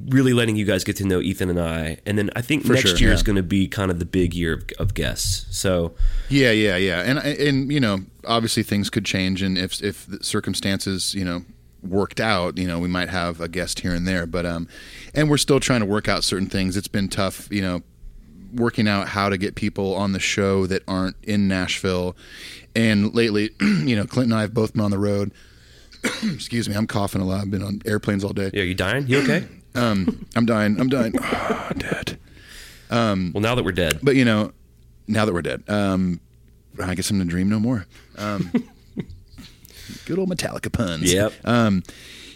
[0.09, 1.97] really letting you guys get to know Ethan and I.
[2.05, 3.15] And then I think For next sure, year yeah.
[3.15, 5.45] is going to be kind of the big year of, of guests.
[5.55, 5.93] So
[6.29, 11.13] Yeah, yeah, yeah, and and you know, obviously things could change, and if if circumstances,
[11.13, 11.43] you know,
[11.83, 14.67] worked out, you know, we might have a guest here and there, but um,
[15.13, 16.75] and we're still trying to work out certain things.
[16.77, 17.81] It's been tough, you know,
[18.53, 22.15] working out how to get people on the show that aren't in Nashville,
[22.75, 25.31] and lately, you know, Clint and I have both been on the road.
[26.23, 27.41] Excuse me, I'm coughing a lot.
[27.41, 28.51] I've been on airplanes all day.
[28.53, 29.07] yeah, you dying?
[29.07, 29.47] You okay?
[29.75, 30.79] Um, I'm dying.
[30.79, 31.13] I'm dying.
[31.21, 32.17] Ah, dead.
[32.89, 33.99] Um, well, now that we're dead.
[34.01, 34.51] But you know,
[35.07, 36.19] now that we're dead, um,
[36.81, 37.85] I guess I'm gonna dream no more.
[38.17, 38.51] Um,
[40.05, 41.11] good old Metallica puns.
[41.11, 41.33] Yep.
[41.45, 41.83] Um,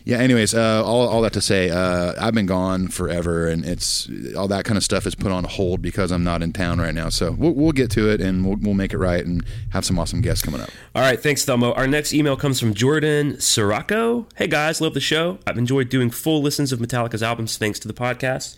[0.04, 0.18] yeah.
[0.18, 4.48] Anyways, uh, all all that to say, uh, I've been gone forever, and it's all
[4.48, 7.10] that kind of stuff is put on hold because I'm not in town right now.
[7.10, 10.00] So we'll, we'll get to it, and we'll, we'll make it right, and have some
[10.00, 10.70] awesome guests coming up.
[10.96, 11.78] All right, thanks, Thelmo.
[11.78, 14.28] Our next email comes from Jordan Sirocco.
[14.36, 15.38] Hey guys, love the show.
[15.46, 18.58] I've enjoyed doing full listens of Metallica's albums thanks to the podcast.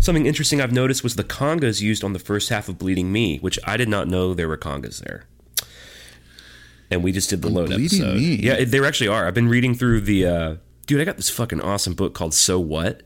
[0.00, 3.38] Something interesting I've noticed was the congas used on the first half of Bleeding Me,
[3.38, 5.24] which I did not know there were congas there.
[6.92, 8.16] And we just did the load Bleeding episode.
[8.16, 8.34] Me?
[8.36, 9.26] Yeah, there actually are.
[9.26, 10.26] I've been reading through the.
[10.26, 13.02] Uh, dude, I got this fucking awesome book called So What,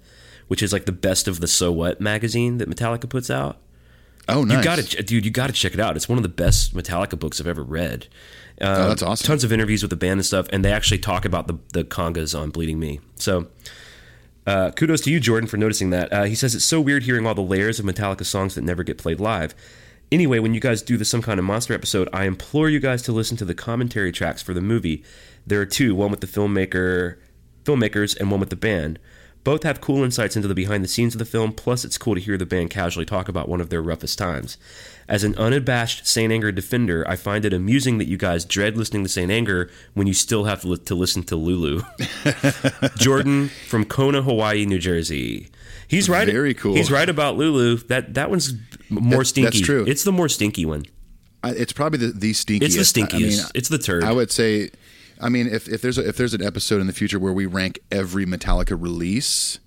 [0.49, 3.59] which is like the best of the So What magazine that Metallica puts out.
[4.29, 4.59] Oh, nice.
[4.59, 5.25] You got to, dude.
[5.25, 5.94] You got to check it out.
[5.96, 8.09] It's one of the best Metallica books I've ever read.
[8.61, 9.27] Uh, Oh, that's awesome.
[9.27, 11.85] Tons of interviews with the band and stuff, and they actually talk about the the
[11.85, 12.99] congas on Bleeding Me.
[13.16, 13.46] So,
[14.46, 16.12] uh, kudos to you, Jordan, for noticing that.
[16.12, 18.83] Uh, he says it's so weird hearing all the layers of Metallica songs that never
[18.83, 19.55] get played live.
[20.12, 23.03] Anyway, when you guys do the some kind of monster episode, I implore you guys
[23.03, 25.03] to listen to the commentary tracks for the movie.
[25.47, 27.16] There are two, one with the filmmaker,
[27.64, 28.99] filmmakers, and one with the band.
[29.42, 32.16] Both have cool insights into the behind the scenes of the film, plus, it's cool
[32.16, 34.59] to hear the band casually talk about one of their roughest times.
[35.09, 36.33] As an unabashed St.
[36.33, 39.31] Anger defender, I find it amusing that you guys dread listening to St.
[39.31, 41.83] Anger when you still have to, li- to listen to Lulu.
[42.97, 45.49] Jordan from Kona, Hawaii, New Jersey.
[45.87, 46.27] He's right.
[46.27, 46.75] Very cool.
[46.75, 47.77] He's right about Lulu.
[47.87, 48.53] That that one's
[48.90, 49.46] more stinky.
[49.51, 49.85] that's true.
[49.87, 50.85] It's the more stinky one.
[51.42, 52.62] I, it's probably the the stinkiest.
[52.62, 53.20] It's the I- I stinkiest.
[53.38, 54.05] mean, it's the turd.
[54.05, 54.70] I would say,
[55.20, 57.46] I mean, if, if there's a, if there's an episode in the future where we
[57.46, 59.59] rank every Metallica release,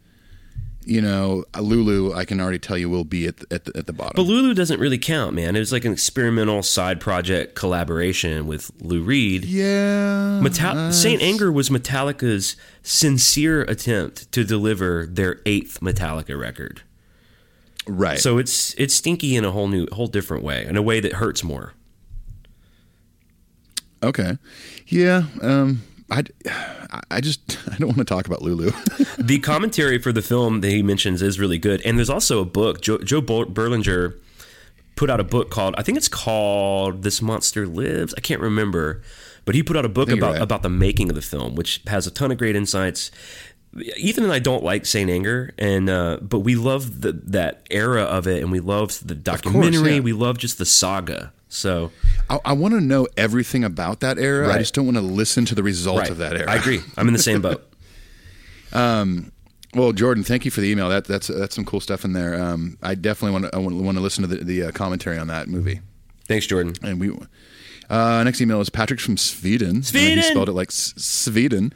[0.85, 3.85] you know, Lulu, I can already tell you will be at the, at the, at
[3.85, 4.13] the bottom.
[4.15, 5.55] But Lulu doesn't really count, man.
[5.55, 9.45] It was like an experimental side project collaboration with Lou Reed.
[9.45, 16.81] yeah, Metal- uh, Saint Anger was Metallica's sincere attempt to deliver their eighth Metallica record.
[17.89, 18.19] Right.
[18.19, 21.13] So it's it's stinky in a whole new, whole different way, in a way that
[21.13, 21.73] hurts more.
[24.03, 24.37] okay,
[24.87, 25.23] yeah.
[25.41, 26.23] Um, I
[27.11, 28.71] I just I don't want to talk about Lulu.
[29.17, 32.45] the commentary for the film that he mentions is really good, and there's also a
[32.45, 32.81] book.
[32.81, 34.17] Joe, Joe Berlinger
[34.95, 39.01] put out a book called I think it's called "This Monster Lives." I can't remember,
[39.45, 40.41] but he put out a book about right.
[40.41, 43.11] about the making of the film, which has a ton of great insights.
[43.77, 48.03] Ethan and I don't like Saint Anger, and uh, but we love the, that era
[48.03, 49.95] of it, and we loved the documentary.
[49.95, 49.99] yeah.
[49.99, 51.31] We love just the saga.
[51.49, 51.91] So
[52.29, 54.53] I, I want to know everything about that era.
[54.53, 56.49] I just don't want to listen to the result right, of that era.
[56.49, 56.81] I agree.
[56.97, 57.65] I'm in the same boat.
[58.73, 59.31] um,
[59.73, 60.89] Well, Jordan, thank you for the email.
[60.89, 62.41] That that's that's some cool stuff in there.
[62.41, 65.27] Um, I definitely want to want, want to listen to the, the uh, commentary on
[65.27, 65.81] that movie.
[66.27, 66.75] Thanks, Jordan.
[66.83, 67.11] And we,
[67.89, 69.81] uh, next email is Patrick from Sweden.
[69.81, 70.17] Sweden!
[70.17, 71.73] He spelled it like S- Sweden.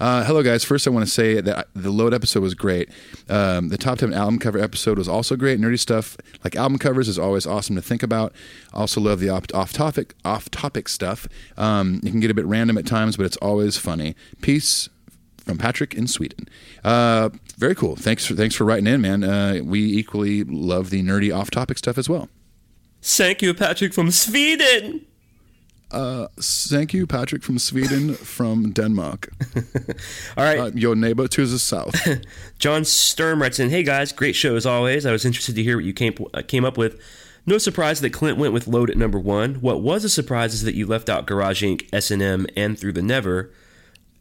[0.00, 0.64] Uh, hello, guys.
[0.64, 2.88] First, I want to say that the load episode was great.
[3.28, 5.60] Um, the top 10 album cover episode was also great.
[5.60, 8.32] Nerdy stuff like album covers is always awesome to think about.
[8.72, 11.28] Also, love the off, topic off topic stuff.
[11.56, 14.16] Um, it can get a bit random at times, but it's always funny.
[14.40, 14.88] Peace
[15.44, 16.48] from Patrick in Sweden.
[16.82, 17.96] Uh, very cool.
[17.96, 19.22] Thanks for, thanks for writing in, man.
[19.22, 22.28] Uh, we equally love the nerdy off topic stuff as well.
[23.02, 25.06] Thank you, Patrick from Sweden.
[25.90, 29.28] Thank you, Patrick from Sweden, from Denmark.
[30.36, 31.94] All right, Uh, your neighbor to the south.
[32.58, 35.06] John Sturm writes in, "Hey guys, great show as always.
[35.06, 37.00] I was interested to hear what you came uh, came up with.
[37.46, 39.56] No surprise that Clint went with Load at number one.
[39.56, 42.78] What was a surprise is that you left out Garage Inc., S and M, and
[42.78, 43.50] Through the Never,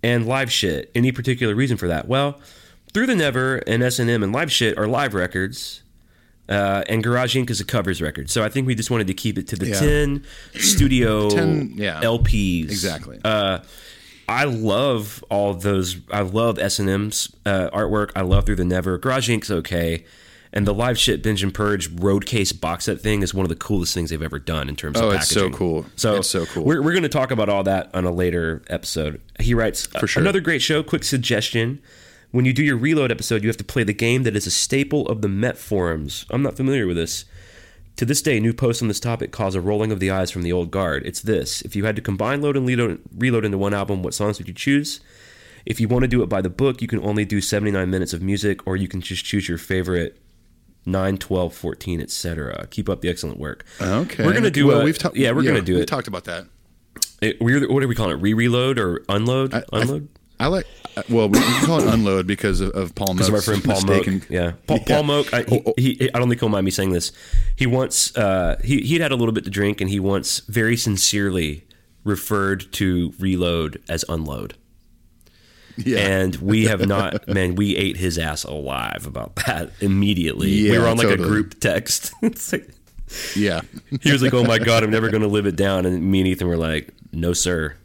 [0.03, 0.91] and Live Shit.
[0.93, 2.07] Any particular reason for that?
[2.07, 2.39] Well,
[2.93, 5.82] Through the Never and S and M and Live Shit are live records."
[6.49, 7.49] Uh, and Garage Inc.
[7.49, 9.67] is a covers record, so I think we just wanted to keep it to the
[9.67, 9.79] Yeah.
[9.79, 10.25] ten
[10.55, 12.01] studio 10, yeah.
[12.01, 12.63] LPs.
[12.65, 13.19] Exactly.
[13.23, 13.59] Uh,
[14.27, 15.97] I love all those.
[16.11, 18.11] I love S and M's uh, artwork.
[18.15, 18.97] I love Through the Never.
[18.97, 20.03] Garage Inc.'s okay,
[20.51, 23.49] and the live shit binge and purge road case box set thing is one of
[23.49, 25.53] the coolest things they've ever done in terms Oh, of it's packaging.
[25.53, 25.85] so cool.
[25.95, 26.63] So It's so cool.
[26.65, 29.19] We're, we're going to talk about all that on a later episode.
[29.39, 30.21] He writes For sure.
[30.21, 30.83] another great show.
[30.83, 31.81] Quick suggestion.
[32.33, 34.51] When you do your reload episode, you have to play the game that is a
[34.51, 36.25] staple of the Met forums.
[36.31, 37.25] I'm not familiar with this.
[37.97, 40.41] To this day, new posts on this topic cause a rolling of the eyes from
[40.41, 41.03] the old guard.
[41.05, 44.39] It's this: if you had to combine load and reload, into one album, what songs
[44.39, 44.99] would you choose?
[45.63, 48.13] If you want to do it by the book, you can only do 79 minutes
[48.13, 50.19] of music, or you can just choose your favorite
[50.87, 52.65] 9, 12, 14, etc.
[52.71, 53.63] Keep up the excellent work.
[53.79, 55.87] Okay, We're gonna do Well, a- we've ta- yeah, we're gonna do we it.
[55.87, 56.47] talked about that.
[57.21, 58.21] It, we're, what are we calling it?
[58.23, 59.53] Re-reload or unload?
[59.53, 60.07] I- unload?
[60.15, 60.65] I like.
[60.97, 63.13] uh, Well, we can call it unload because of, of Paul.
[63.13, 64.29] Because of our friend Paul mistaken- Moak.
[64.29, 64.51] Yeah.
[64.67, 65.43] Paul, Paul Moak, I,
[65.77, 67.11] he, he, I don't think he'll mind me saying this.
[67.55, 70.77] He once, uh, he, he'd had a little bit to drink and he once very
[70.77, 71.65] sincerely
[72.03, 74.55] referred to reload as unload.
[75.77, 75.97] Yeah.
[75.99, 80.69] And we have not, man, we ate his ass alive about that immediately.
[80.69, 81.27] we were on like totally.
[81.27, 82.13] a group text.
[82.21, 82.69] It's like-
[83.35, 83.61] yeah.
[84.01, 85.85] he was like, oh my God, I'm never going to live it down.
[85.85, 87.75] And me and Ethan were like, no, sir.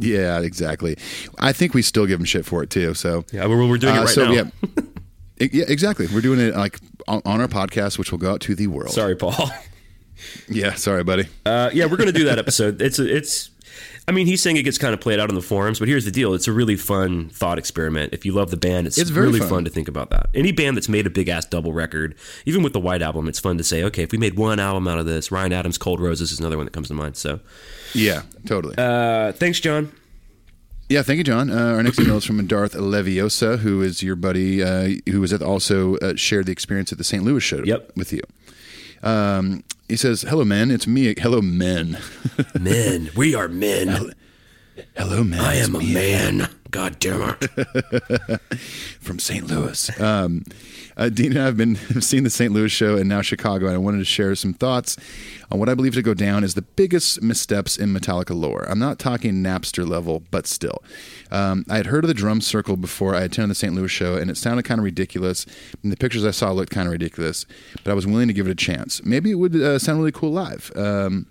[0.00, 0.96] Yeah, exactly.
[1.38, 2.94] I think we still give them shit for it too.
[2.94, 4.32] So Yeah, we're, we're doing it Uh, right so now.
[4.32, 4.44] yeah,
[5.52, 6.06] yeah, exactly.
[6.06, 8.90] We're doing it like on, on our podcast, which will go out to the world.
[8.92, 9.50] Sorry, Paul.
[10.48, 11.26] Yeah, sorry, buddy.
[11.46, 12.82] Uh, yeah, we're going to do that episode.
[12.82, 13.50] It's it's.
[14.06, 16.04] I mean, he's saying it gets kind of played out on the forums, but here's
[16.04, 18.12] the deal: it's a really fun thought experiment.
[18.14, 19.48] If you love the band, it's, It's really fun.
[19.48, 19.64] fun.
[19.64, 20.28] to think about that.
[20.34, 22.14] Any band that's made a big ass double record,
[22.46, 24.88] even with the White Album, it's fun to say, okay, if we made one album
[24.88, 27.16] out of this, Ryan Adams' "Cold Roses" is another one that comes to mind.
[27.16, 27.40] So,
[27.92, 28.74] Yeah, totally.
[28.78, 29.92] uh, thanks, John.
[30.88, 31.50] Yeah, thank you, John.
[31.50, 35.34] Uh, our next email is from Darth Leviosa, who is your buddy, uh, who was
[35.34, 37.22] at also uh, shared the experience at the St.
[37.22, 37.92] Louis show Yep.
[37.94, 38.22] with you.
[39.02, 40.70] Um, he says, "Hello, men.
[40.70, 41.14] It's me.
[41.18, 41.98] Hello, men.
[42.58, 44.12] Men, we are men.
[44.96, 45.40] Hello, men.
[45.40, 46.48] I It's am a man.
[46.70, 48.40] God damn it.
[49.00, 49.46] from St.
[49.46, 50.00] Louis.
[50.00, 50.44] Um,
[50.98, 52.52] uh, Dean and I have been have seen the St.
[52.52, 54.96] Louis show and now Chicago, and I wanted to share some thoughts
[55.50, 58.66] on what I believe to go down as the biggest missteps in Metallica lore.
[58.68, 60.82] I'm not talking Napster level, but still.
[61.30, 63.74] Um, I had heard of the drum circle before I attended the St.
[63.74, 65.46] Louis show, and it sounded kind of ridiculous.
[65.82, 67.46] And the pictures I saw looked kind of ridiculous,
[67.84, 69.02] but I was willing to give it a chance.
[69.04, 70.72] Maybe it would uh, sound really cool live.
[70.74, 71.26] Um,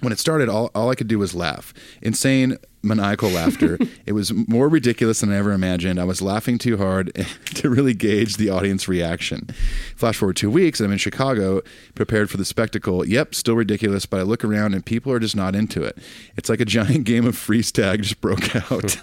[0.00, 1.72] when it started, all, all I could do was laugh.
[2.02, 3.78] Insane, maniacal laughter.
[4.06, 5.98] it was more ridiculous than I ever imagined.
[5.98, 7.12] I was laughing too hard
[7.54, 9.48] to really gauge the audience reaction.
[9.96, 11.62] Flash forward two weeks, and I'm in Chicago,
[11.94, 13.06] prepared for the spectacle.
[13.06, 15.98] Yep, still ridiculous, but I look around and people are just not into it.
[16.36, 18.96] It's like a giant game of freeze tag just broke out.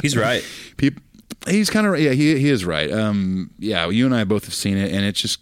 [0.00, 0.44] He's right.
[0.76, 1.02] people,
[1.48, 2.90] he's kind of yeah, he he is right.
[2.92, 5.40] Um, yeah, you and I both have seen it, and it's just.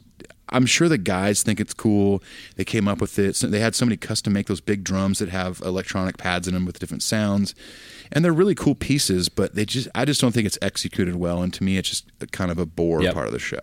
[0.51, 2.23] I'm sure the guys think it's cool.
[2.57, 3.37] They came up with it.
[3.37, 6.65] So they had somebody custom make those big drums that have electronic pads in them
[6.67, 7.55] with different sounds,
[8.13, 9.29] and they're really cool pieces.
[9.29, 11.43] But they just, I just don't think it's executed well.
[11.43, 13.15] And to me, it's just a kind of a bore Yep.
[13.15, 13.61] part of the show.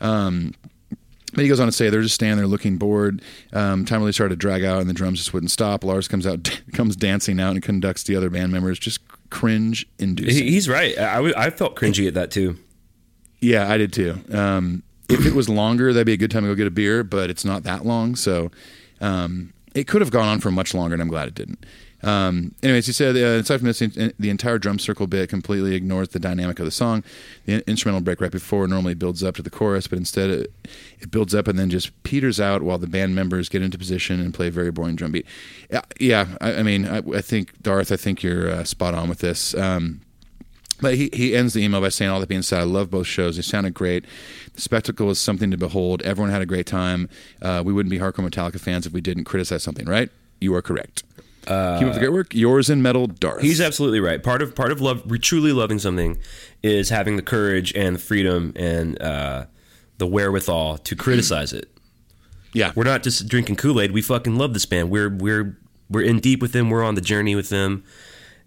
[0.00, 0.54] Um,
[1.32, 3.22] but he goes on to say they're just standing there looking bored.
[3.52, 5.84] Um, time really started to drag out, and the drums just wouldn't stop.
[5.84, 8.78] Lars comes out, comes dancing out, and conducts the other band members.
[8.78, 10.44] Just cringe inducing.
[10.44, 10.98] He- He's right.
[10.98, 12.56] I, I felt cringy at that too.
[13.40, 14.18] Yeah, I did too.
[14.32, 17.02] Um, if it was longer, that'd be a good time to go get a beer,
[17.04, 18.50] but it's not that long, so
[19.00, 21.64] um, it could have gone on for much longer, and I'm glad it didn't.
[22.02, 26.08] Um, anyways, he said, uh, aside from this, the entire drum circle bit completely ignores
[26.08, 27.04] the dynamic of the song.
[27.44, 30.52] The in- instrumental break right before normally builds up to the chorus, but instead it,
[30.98, 34.20] it builds up and then just peters out while the band members get into position
[34.20, 35.26] and play a very boring drum beat.
[35.70, 39.08] Yeah, yeah I, I mean, I, I think, Darth, I think you're uh, spot on
[39.08, 39.54] with this.
[39.54, 40.00] Um,
[40.80, 43.06] but he, he ends the email by saying, All that being said, I love both
[43.06, 43.36] shows.
[43.36, 44.04] They sounded great.
[44.54, 46.02] The spectacle was something to behold.
[46.02, 47.08] Everyone had a great time.
[47.42, 50.10] Uh, we wouldn't be hardcore Metallica fans if we didn't criticize something, right?
[50.40, 51.02] You are correct.
[51.46, 52.34] Keep up the great work.
[52.34, 53.40] Yours in metal, Darth.
[53.42, 54.22] He's absolutely right.
[54.22, 56.18] Part of part of love, truly loving something,
[56.62, 59.46] is having the courage and the freedom and uh,
[59.98, 61.68] the wherewithal to criticize it.
[62.52, 62.72] yeah.
[62.76, 63.90] We're not just drinking Kool Aid.
[63.92, 64.90] We fucking love this band.
[64.90, 66.70] We're we're we're in deep with them.
[66.70, 67.84] We're on the journey with them.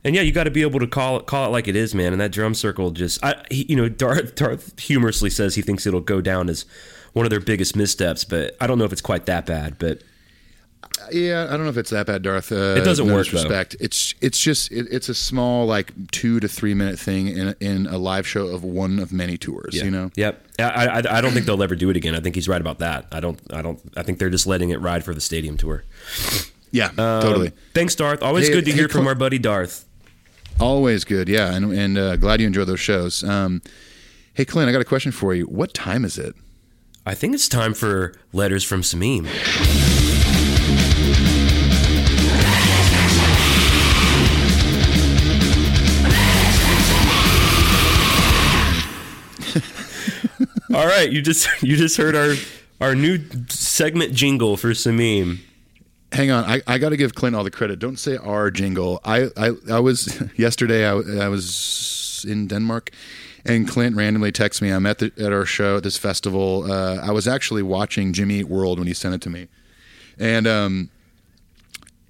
[0.05, 1.95] And yeah, you got to be able to call it call it like it is,
[1.95, 2.11] man.
[2.11, 5.85] And that drum circle just, I, he, you know, Darth, Darth humorously says he thinks
[5.87, 6.65] it'll go down as
[7.13, 9.77] one of their biggest missteps, but I don't know if it's quite that bad.
[9.79, 10.01] But
[11.11, 12.51] Yeah, I don't know if it's that bad, Darth.
[12.51, 13.63] Uh, It doesn't no work, though.
[13.79, 17.87] It's it's just it, it's a small like two to three minute thing in in
[17.87, 19.75] a live show of one of many tours.
[19.75, 20.11] You know.
[20.15, 20.47] Yep.
[20.59, 22.15] I, I I don't think they'll ever do it again.
[22.15, 23.07] I think he's right about that.
[23.11, 25.83] I don't I don't I think they're just letting it ride for the stadium tour.
[26.71, 27.51] Yeah, totally.
[27.73, 28.23] Thanks, Darth.
[28.23, 29.85] Always Hey, good to hey, hear from our buddy Darth.
[30.59, 31.27] Always good.
[31.27, 33.23] Yeah, and and uh, glad you enjoy those shows.
[33.23, 33.61] Um,
[34.33, 35.45] hey, Clint, I got a question for you.
[35.45, 36.35] What time is it?
[37.05, 39.27] I think it's time for letters from Samim.
[50.73, 52.35] All right, you just you just heard our
[52.79, 55.39] our new segment jingle for Samim.
[56.13, 57.79] Hang on, I, I got to give Clint all the credit.
[57.79, 59.01] Don't say our jingle.
[59.03, 60.85] I I, I was yesterday.
[60.85, 62.91] I, I was in Denmark,
[63.45, 64.69] and Clint randomly texted me.
[64.69, 66.71] I'm at the at our show at this festival.
[66.71, 69.47] Uh, I was actually watching Jimmy Eat World when he sent it to me,
[70.19, 70.91] and um,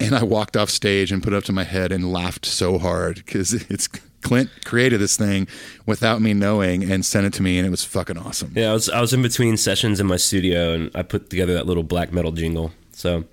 [0.02, 2.78] and I walked off stage and put it up to my head and laughed so
[2.78, 3.88] hard because it's
[4.22, 5.48] Clint created this thing
[5.86, 8.52] without me knowing and sent it to me, and it was fucking awesome.
[8.54, 11.54] Yeah, I was I was in between sessions in my studio and I put together
[11.54, 12.74] that little black metal jingle.
[12.92, 13.24] So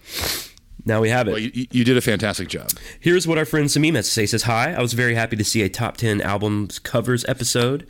[0.90, 1.31] now we have it.
[1.31, 2.70] Well, you, you did a fantastic job.
[2.98, 4.22] Here's what our friend Samim has to say.
[4.22, 7.87] He says, Hi, I was very happy to see a top 10 albums covers episode.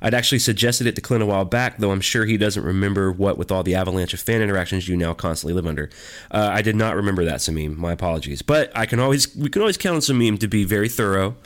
[0.00, 3.10] I'd actually suggested it to Clint a while back, though I'm sure he doesn't remember
[3.10, 5.88] what with all the avalanche of fan interactions you now constantly live under.
[6.30, 7.76] Uh, I did not remember that, Samim.
[7.76, 8.42] My apologies.
[8.42, 11.36] But I can always we can always count on Samim to be very thorough.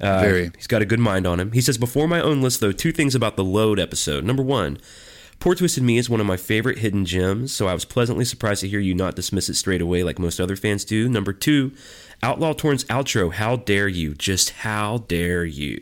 [0.00, 0.50] Uh, Very.
[0.56, 1.50] He's got a good mind on him.
[1.50, 4.22] He says, Before my own list, though, two things about the Load episode.
[4.22, 4.78] Number one,
[5.40, 8.60] Poor Twisted Me is one of my favorite hidden gems, so I was pleasantly surprised
[8.62, 11.08] to hear you not dismiss it straight away like most other fans do.
[11.08, 11.72] Number two,
[12.22, 13.32] Outlaw Torn's outro.
[13.32, 14.14] How dare you?
[14.14, 15.78] Just how dare you?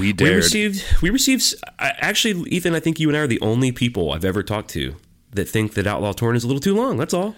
[0.00, 3.70] We We received, we received, actually, Ethan, I think you and I are the only
[3.70, 4.96] people I've ever talked to
[5.32, 6.96] that think that Outlaw Torn is a little too long.
[6.96, 7.36] That's all.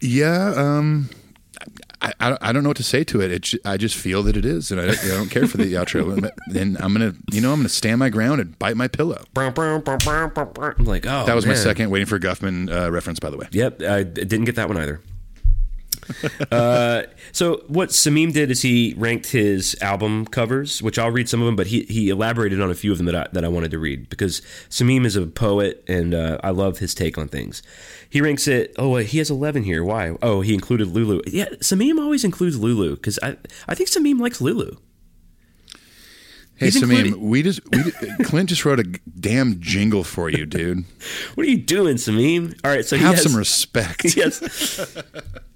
[0.00, 1.08] Yeah, um,
[2.02, 3.30] I, I, I don't know what to say to it.
[3.30, 3.42] it.
[3.42, 6.30] ju- I just feel that it is, and I, I don't care for the outro.
[6.56, 9.22] And I'm gonna, you know, I'm gonna stand my ground and bite my pillow.
[9.36, 9.52] I'm
[10.86, 11.62] like, oh, That was my man.
[11.62, 13.48] second waiting for Guffman uh, reference, by the way.
[13.52, 15.00] Yep, I didn't get that one either.
[16.50, 21.40] uh, so what Samim did is he ranked his album covers, which I'll read some
[21.40, 23.48] of them, but he, he elaborated on a few of them that I, that I
[23.48, 27.28] wanted to read because Samim is a poet and uh, I love his take on
[27.28, 27.62] things.
[28.10, 28.74] He ranks it.
[28.76, 29.84] Oh, wait, he has eleven here.
[29.84, 30.16] Why?
[30.20, 31.22] Oh, he included Lulu.
[31.26, 33.36] Yeah, Samim always includes Lulu because I
[33.68, 34.76] I think Samim likes Lulu.
[36.56, 37.90] Hey, He's Samim, including- we just we,
[38.24, 38.82] Clint just wrote a
[39.18, 40.84] damn jingle for you, dude.
[41.34, 42.58] What are you doing, Sameem?
[42.64, 44.02] All right, so he Have has, some respect.
[44.12, 45.02] He has,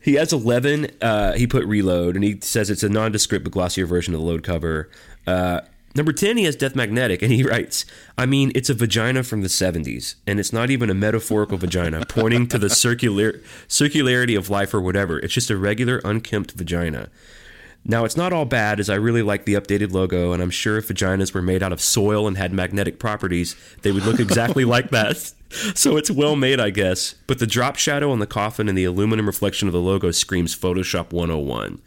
[0.01, 0.91] he has 11.
[1.03, 4.27] Uh, he put reload, and he says it's a nondescript but glossier version of the
[4.27, 4.89] load cover.
[5.27, 5.61] Uh,
[5.95, 7.85] number 10, he has Death Magnetic, and he writes,
[8.17, 12.05] I mean, it's a vagina from the 70s, and it's not even a metaphorical vagina
[12.09, 15.19] pointing to the circular circularity of life or whatever.
[15.19, 17.09] It's just a regular, unkempt vagina.
[17.87, 20.79] Now, it's not all bad, as I really like the updated logo, and I'm sure
[20.79, 24.65] if vaginas were made out of soil and had magnetic properties, they would look exactly
[24.65, 25.35] like that.
[25.75, 27.15] So it's well made, I guess.
[27.27, 30.57] But the drop shadow on the coffin and the aluminum reflection of the logo screams
[30.57, 31.81] Photoshop 101,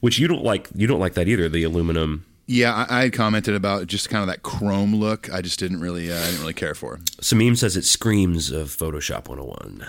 [0.00, 0.68] which you don't like.
[0.74, 1.48] You don't like that either.
[1.48, 2.24] The aluminum.
[2.50, 5.32] Yeah, I, had commented about just kind of that chrome look.
[5.32, 6.96] I just didn't really, uh, I didn't really care for.
[7.20, 9.86] Sameem says it screams of Photoshop 101.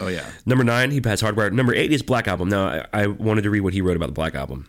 [0.00, 1.48] Oh yeah, Number nine, he has hardware.
[1.48, 2.50] Number eight is Black Album.
[2.50, 4.68] Now, I, I wanted to read what he wrote about the Black Album.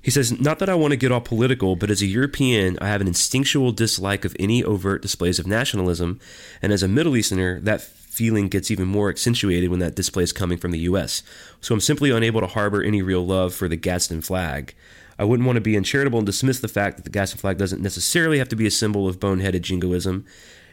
[0.00, 2.86] He says, Not that I want to get all political, but as a European, I
[2.86, 6.20] have an instinctual dislike of any overt displays of nationalism.
[6.62, 10.32] And as a Middle Easterner, that feeling gets even more accentuated when that display is
[10.32, 11.24] coming from the U.S.
[11.60, 14.76] So I'm simply unable to harbor any real love for the Gadsden flag.
[15.18, 17.82] I wouldn't want to be uncharitable and dismiss the fact that the Gadsden flag doesn't
[17.82, 20.24] necessarily have to be a symbol of boneheaded jingoism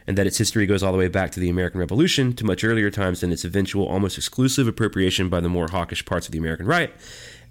[0.09, 2.63] and that its history goes all the way back to the American Revolution, to much
[2.63, 6.39] earlier times than its eventual almost exclusive appropriation by the more hawkish parts of the
[6.39, 6.91] American right.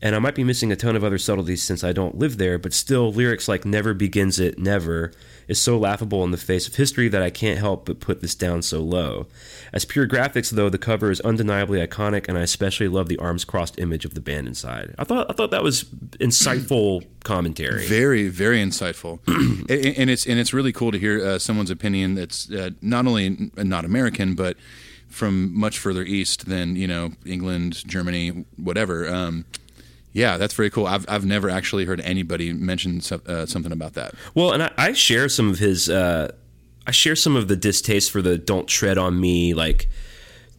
[0.02, 2.58] And I might be missing a ton of other subtleties since I don't live there,
[2.58, 5.12] but still, lyrics like Never Begins It, Never
[5.48, 8.34] is so laughable in the face of history that I can't help but put this
[8.34, 9.26] down so low.
[9.72, 13.44] As pure graphics, though, the cover is undeniably iconic, and I especially love the arms
[13.44, 14.94] crossed image of the band inside.
[14.98, 15.84] I thought I thought that was
[16.20, 17.86] insightful commentary.
[17.86, 22.50] very, very insightful, and, it's and it's really cool to hear uh, someone's opinion that's
[22.52, 24.56] uh, not only not American but
[25.08, 29.08] from much further east than you know England, Germany, whatever.
[29.08, 29.46] Um,
[30.12, 30.86] yeah, that's very cool.
[30.86, 34.14] I've I've never actually heard anybody mention so, uh, something about that.
[34.34, 35.88] Well, and I, I share some of his.
[35.88, 36.32] Uh,
[36.86, 39.88] I share some of the distaste for the "don't tread on me," like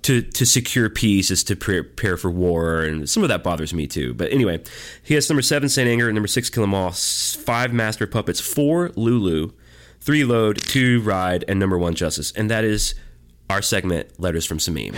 [0.03, 3.87] to to secure peace is to prepare for war, and some of that bothers me
[3.87, 4.13] too.
[4.13, 4.61] But anyway,
[5.03, 8.91] he has number seven Saint Anger, number six Kill 'Em All, five Master Puppets, four
[8.95, 9.51] Lulu,
[9.99, 12.95] three Load, two Ride, and number one Justice, and that is
[13.49, 14.95] our segment Letters from Samim.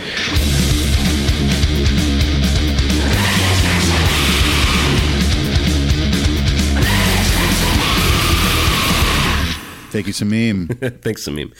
[9.92, 10.68] Thank you, Samim.
[11.02, 11.52] Thanks, Samim.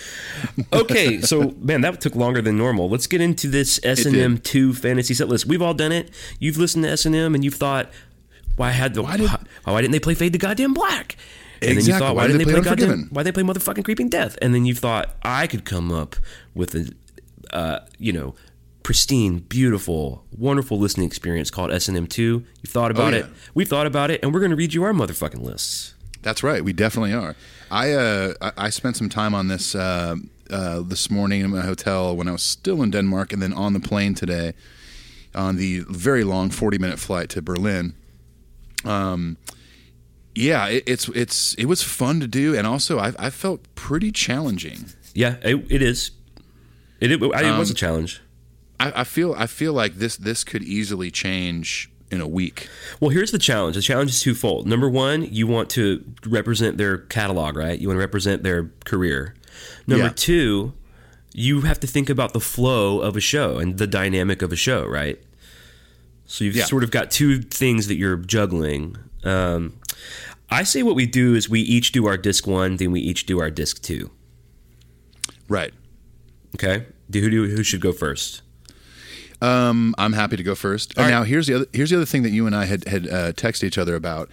[0.73, 2.89] Okay, so man, that took longer than normal.
[2.89, 5.47] Let's get into this S and M two fantasy set list.
[5.47, 6.11] We've all done it.
[6.41, 7.91] You've listened to S and M, and you've thought,
[8.57, 9.31] why had the why, did-
[9.65, 11.17] why, didn't they play Fade to Goddamn Black?
[11.61, 12.01] And then you Exactly.
[12.07, 13.09] thought, Why why, did didn't they they play play Goddamn?
[13.13, 14.37] Why they play motherfucking Creeping Death?
[14.43, 16.17] And then you thought I could come up
[16.55, 16.93] with a,
[17.55, 18.35] uh, you know,
[18.83, 22.45] pristine, beautiful, wonderful listening experience called S and M two.
[22.63, 23.27] You thought about Oh, it.
[23.27, 23.33] yeah.
[23.55, 25.95] We thought about it, and we're going to read you our motherfucking lists.
[26.23, 26.65] That's right.
[26.65, 27.37] We definitely are.
[27.73, 30.17] I uh, I- spent some time on this uh,
[30.51, 33.73] uh, this morning in my hotel when I was still in Denmark, and then on
[33.73, 34.53] the plane today
[35.35, 37.95] on the very long forty minute flight to Berlin.
[38.85, 39.37] Um,
[40.35, 44.13] yeah, it, it's it's it was fun to do, and also I, I felt pretty
[44.13, 44.87] challenging.
[45.15, 46.11] Yeah, it, it is.
[47.01, 48.21] It, it, it was a challenge.
[48.79, 52.69] I, I feel I feel like this this could easily change in a week.
[53.01, 53.75] Well, here's the challenge.
[53.77, 54.67] The challenge is twofold.
[54.67, 57.79] Number one, you want to represent their catalog, right?
[57.79, 59.35] You want to represent their career.
[59.87, 60.13] Number Yeah.
[60.15, 60.75] two,
[61.35, 64.57] you have to think about the flow of a show and the dynamic of a
[64.57, 65.19] show, right?
[66.27, 66.67] So you've Yeah.
[66.67, 68.97] sort of got two things that you're juggling.
[69.25, 69.75] Um,
[70.51, 73.25] I say what we do is we each do our disc one, then we each
[73.25, 74.11] do our disc two.
[75.49, 75.73] Right.
[76.55, 78.43] Okay, do who do who should go first?
[79.43, 80.97] Um, I'm happy to go first.
[80.97, 81.11] And right.
[81.11, 83.33] now here's the other here's the other thing that you and I had had uh,
[83.33, 84.31] texted each other about.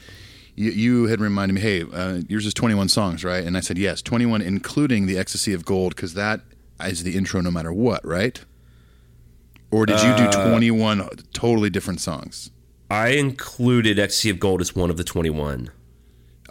[0.56, 3.44] You, you had reminded me, hey, uh, yours is 21 songs, right?
[3.46, 6.42] And I said yes, 21, including the Ecstasy of Gold, because that
[6.84, 8.44] is the intro no matter what, right?
[9.72, 12.52] Or did you do 21 totally different songs?
[12.92, 15.70] I included Ecstasy of Gold as one of the 21.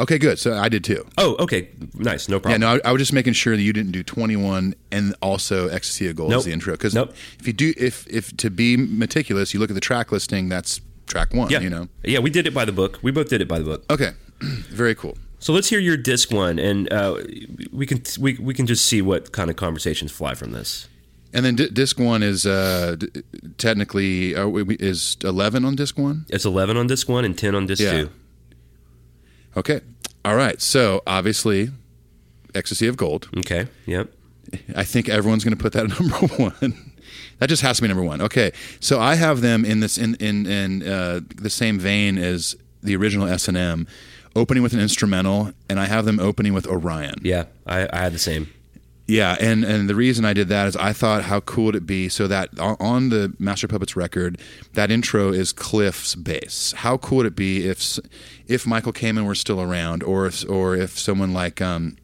[0.01, 0.39] Okay, good.
[0.39, 1.05] So I did too.
[1.19, 2.63] Oh, okay, nice, no problem.
[2.63, 5.69] Yeah, no, I, I was just making sure that you didn't do 21 and also
[5.69, 6.39] Ecstasy of Gold Nope.
[6.39, 6.73] as the intro.
[6.75, 7.15] Because Nope.
[7.41, 10.49] if you do, if if to be meticulous, you look at the track listing.
[10.49, 11.51] That's track one.
[11.51, 11.89] Yeah, You know.
[12.05, 12.99] yeah, we did it by the book.
[13.03, 13.85] We both did it by the book.
[13.91, 15.17] Okay, very cool.
[15.41, 17.17] So let's hear your disc one, and uh,
[17.73, 20.89] we can we, we can just see what kind of conversations fly from this.
[21.33, 23.09] And then di- disc one is uh, d-
[23.59, 24.49] technically uh,
[24.81, 26.25] is 11 on disc one.
[26.29, 27.91] It's eleven on disc one and ten on disc Yeah.
[27.93, 28.11] two.
[29.59, 29.81] Okay,
[30.25, 30.61] all right.
[30.61, 31.71] So obviously,
[32.55, 33.29] Ecstasy of Gold.
[33.39, 34.13] Okay, yep.
[34.75, 36.93] I think everyone's going to put that at number one.
[37.39, 38.21] that just has to be number one.
[38.23, 42.55] Okay, so I have them in this in in in uh, the same vein as
[42.83, 43.87] the original S and M.
[44.37, 47.17] opening with an instrumental, and I have them opening with Orion.
[47.23, 48.53] Yeah, I, I had the same.
[49.09, 51.87] Yeah, and and the reason I did that is I thought how cool would it
[51.87, 54.39] be so that on- the Master Puppets record,
[54.75, 56.73] that intro is Cliff's bass.
[56.77, 57.99] How cool would it be if
[58.47, 61.97] if Michael Kamen were still around, or if or if someone like um,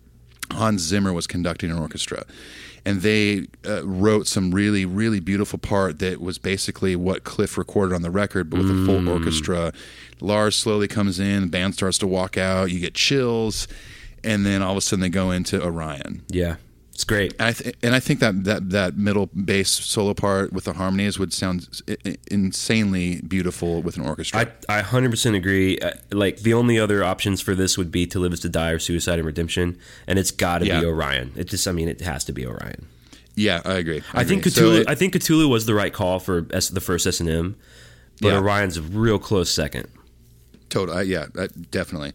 [0.51, 2.25] Hans Zimmer was conducting an orchestra,
[2.87, 7.95] and they uh, wrote some really really beautiful part that was basically what Cliff recorded
[7.95, 9.73] on the record, but with a full orchestra.
[10.21, 13.69] Lars slowly comes in, the band starts to walk out, you get chills,
[14.23, 16.23] and then all of a sudden they go into Orion.
[16.29, 16.57] Yeah,
[16.95, 17.33] it's great.
[17.41, 20.75] And I th- and I think that, that that middle bass solo part with the
[20.75, 24.41] harmonies would sound i- i- insanely beautiful with an orchestra.
[24.69, 25.79] I I hundred percent agree.
[25.81, 28.71] Uh, Like the only other options for this would be "To Live Is to Die"
[28.71, 29.77] or "Suicide and Redemption,"
[30.07, 30.81] and it's got to Yeah.
[30.81, 31.33] be Orion.
[31.37, 32.87] It just, I mean, it has to be Orion.
[33.35, 34.01] yeah, I agree.
[34.13, 34.53] I, think agree.
[34.53, 34.81] So Cthulhu.
[34.83, 37.57] it- I think Cthulhu was the right call for S, the first S and M,
[38.21, 38.39] but Yeah.
[38.39, 39.89] Orion's a real close second.
[40.69, 41.03] total.
[41.03, 41.27] Yeah,
[41.73, 42.13] definitely.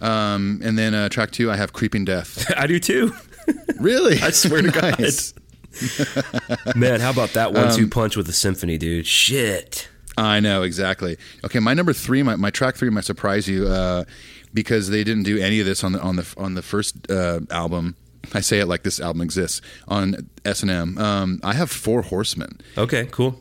[0.00, 3.12] Um, and then uh, track two, I have "Creeping Death." I do too.
[3.80, 4.20] really?
[4.20, 5.32] I swear to Nice.
[5.32, 6.76] God.
[6.76, 9.06] Man, how about that one-two punch with the symphony, dude?
[9.06, 9.88] Shit.
[10.16, 11.16] I know exactly.
[11.44, 14.04] Okay, my number three, my, my track three might surprise you uh,
[14.52, 17.40] because they didn't do any of this on the on the on the first uh,
[17.50, 17.96] album.
[18.34, 20.98] I say it like this album exists on S and M.
[20.98, 22.60] Um, I have Four Horsemen.
[22.76, 23.40] Okay, cool.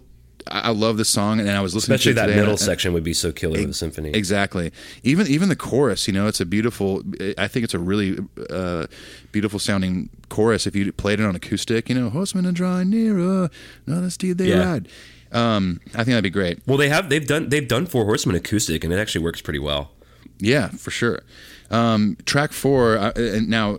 [0.52, 2.60] I, love this song, and I was listening Especially to it Especially that middle and-
[2.60, 4.10] section would be so killer with the symphony.
[4.12, 4.72] Exactly.
[5.04, 7.04] Even even the chorus, you know, it's a beautiful.
[7.38, 8.18] I think it's a really
[8.50, 8.88] uh,
[9.32, 10.66] beautiful sounding chorus.
[10.68, 13.50] If you played it on acoustic, you know, horsemen are drawing nearer,
[13.86, 14.64] another steed they Yeah.
[14.72, 14.88] ride.
[15.32, 16.60] Um, I think that'd be great.
[16.66, 19.60] Well, they have they've done they've done Four Horsemen acoustic, and it actually works pretty
[19.60, 19.91] well.
[20.39, 21.22] Yeah, for sure.
[21.70, 23.78] Um, track four, uh, and now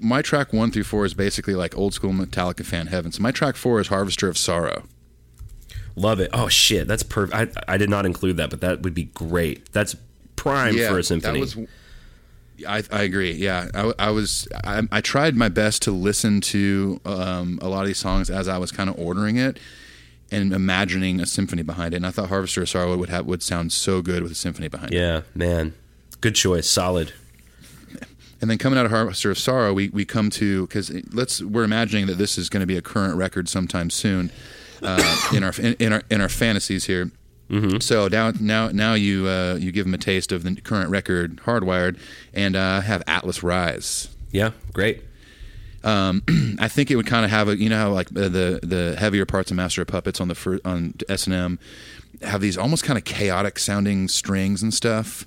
[0.00, 3.12] my track one through four is basically like old school Metallica fan heaven.
[3.12, 4.84] So my track four is Harvester of Sorrow.
[6.00, 6.30] Love it.
[6.32, 7.56] Oh shit, that's perfect.
[7.68, 9.70] I, I did not include that, but that would be great.
[9.72, 9.94] That's
[10.36, 11.40] prime for a symphony.
[11.44, 11.68] That was,
[12.66, 13.32] I, I agree.
[13.32, 14.48] Yeah, I, I was.
[14.64, 18.48] I, I tried my best to listen to um, a lot of these songs as
[18.48, 19.58] I was kind of ordering it
[20.30, 21.98] and imagining a symphony behind it.
[21.98, 24.68] And I thought Harvester of Sorrow would have would sound so good with a symphony
[24.68, 24.96] behind it.
[24.96, 25.74] yeah, man,
[26.22, 26.68] good choice.
[26.68, 27.12] Solid.
[28.40, 31.64] And then coming out of Harvester of Sorrow, we, we come to because let's we're
[31.64, 34.30] imagining that this is going to be a current record sometime soon
[34.82, 37.10] uh, in our in, in our in our fantasies here.
[37.80, 41.36] So now now now you uh, you give them a taste of the current record,
[41.44, 41.98] Hardwired,
[42.32, 44.08] and uh, have Atlas Rise.
[44.30, 45.02] Yeah, great.
[45.82, 48.96] I think it would kind of have a you know how like uh, the the
[48.98, 51.58] heavier parts of Master of Puppets on the fir- on S and M
[52.22, 55.26] have these almost kind of chaotic sounding strings and stuff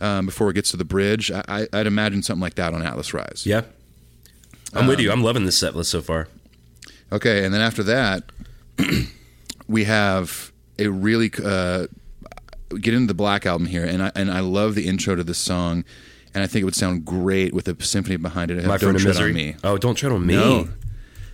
[0.00, 1.30] um, before it gets to the bridge.
[1.30, 3.44] I, I'd imagine something like that on Atlas Rise.
[3.46, 3.62] Yeah,
[4.74, 5.12] I'm with Um, you.
[5.12, 6.28] I'm loving this set list so far.
[7.12, 8.24] Okay, and then after that,
[9.68, 11.86] we have a really uh,
[12.80, 15.38] get into the Black album here, and I and I love the intro to this
[15.38, 15.84] song,
[16.34, 18.56] and I think it would sound great with a symphony behind it.
[18.64, 19.30] My Don't friend misery.
[19.30, 19.56] on me.
[19.64, 20.34] Oh, don't tread on me.
[20.34, 20.68] No,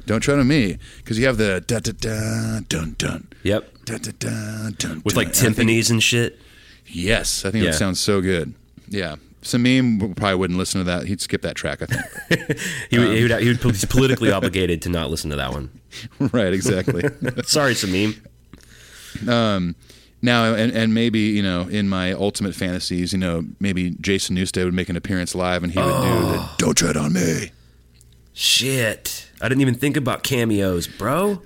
[0.07, 3.85] don't tread on me, because you have the da da da dun dun Yep.
[3.85, 5.25] da da da dun With dun.
[5.25, 6.41] like And I think- timpanis and shit.
[6.87, 7.71] Yes, I think it Yeah.
[7.73, 8.55] would sound so good.
[8.89, 9.17] Yeah.
[9.43, 11.05] Samim probably wouldn't listen to that.
[11.07, 12.59] He'd skip that track, I think.
[12.91, 15.53] He, Um, would, he, would, he would be politically obligated to not listen to that
[15.53, 15.71] one.
[16.19, 17.03] right, exactly.
[17.45, 18.17] Sorry, Samim.
[20.25, 24.65] Now, and, and maybe, you know, in my ultimate fantasies, you know, maybe Jason Newsted
[24.65, 26.53] would make an appearance live and he would do Oh.
[26.59, 27.51] the Don't Tread on Me.
[28.33, 29.29] Shit.
[29.41, 31.43] I didn't even think about cameos, bro.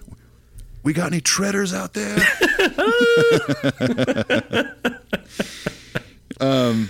[0.83, 2.19] We got any treaders out there?
[6.41, 6.89] um,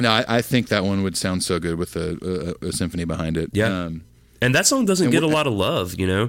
[0.00, 3.04] no, I, I think that one would sound so good with a, a, a symphony
[3.04, 3.50] behind it.
[3.52, 3.84] Yeah.
[3.84, 4.04] Um,
[4.42, 6.22] And that song doesn't get a lot of love, you know.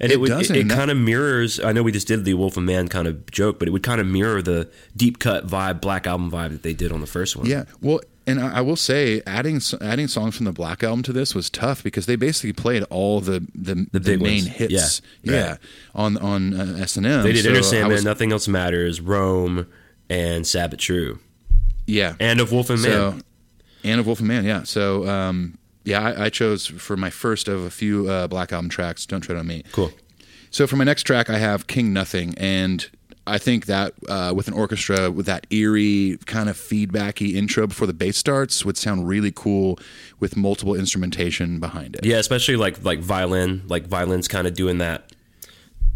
[0.00, 1.60] And It it, would doesn't, it, and kind of mirrors.
[1.60, 3.82] I know we just did the Wolf of Man kind of joke, but it would
[3.82, 7.06] kind of mirror the deep cut vibe, Black Album vibe that they did on the
[7.06, 7.44] first one.
[7.46, 11.12] Yeah, well, and I, I will say, adding adding songs from the Black album to
[11.12, 14.56] this was tough because they basically played all the the, the, big main ones.
[14.56, 15.56] hits, Yeah, yeah,
[15.94, 17.22] on on uh, S and M.
[17.22, 19.66] They did so Inner Sandman, Nothing Else Matters, Rome,
[20.08, 21.18] and Sabbath True,
[21.88, 22.90] yeah, and of Wolf and Man.
[22.90, 23.18] so
[23.82, 24.62] and of Wolf and Man, yeah.
[24.62, 28.68] So um, yeah, I, I chose for my first of a few uh, Black album
[28.68, 29.06] tracks.
[29.06, 29.64] Don't tread on me.
[29.72, 29.90] cool.
[30.50, 32.88] So for my next track, I have King Nothing, and
[33.26, 37.86] I think that uh, with an orchestra with that eerie kind of feedbacky intro before
[37.86, 39.78] the bass starts would sound really cool
[40.18, 42.04] with multiple instrumentation behind it.
[42.04, 45.12] Yeah, especially like like violin, like violin's kind of doing that,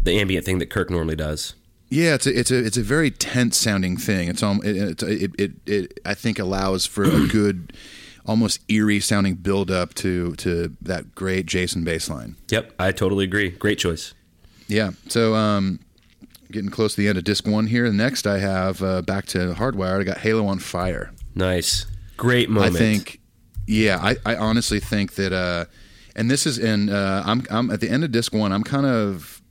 [0.01, 1.55] the ambient thing that Kirk normally does.
[1.93, 4.27] Yeah, it's a, it's a it's a very tense sounding thing.
[4.27, 7.73] It's um it it, it it it I think allows for a good,
[8.25, 12.35] almost eerie sounding build up to to that great Jason bass line.
[12.49, 13.51] Yep, I totally agree.
[13.51, 14.15] Great choice.
[14.67, 14.91] Yeah.
[15.07, 15.81] So um,
[16.51, 17.91] getting close to the end of disc one here.
[17.91, 20.01] Next, I have uh, back to Hardwired.
[20.01, 21.11] I got Halo on Fire.
[21.35, 21.85] Nice.
[22.17, 22.75] Great moment.
[22.75, 23.19] I think,
[23.67, 25.65] yeah, I, I honestly think that, uh,
[26.15, 28.85] and this is in, uh, I'm, I'm at the end of disc one, I'm kind
[28.85, 29.41] of,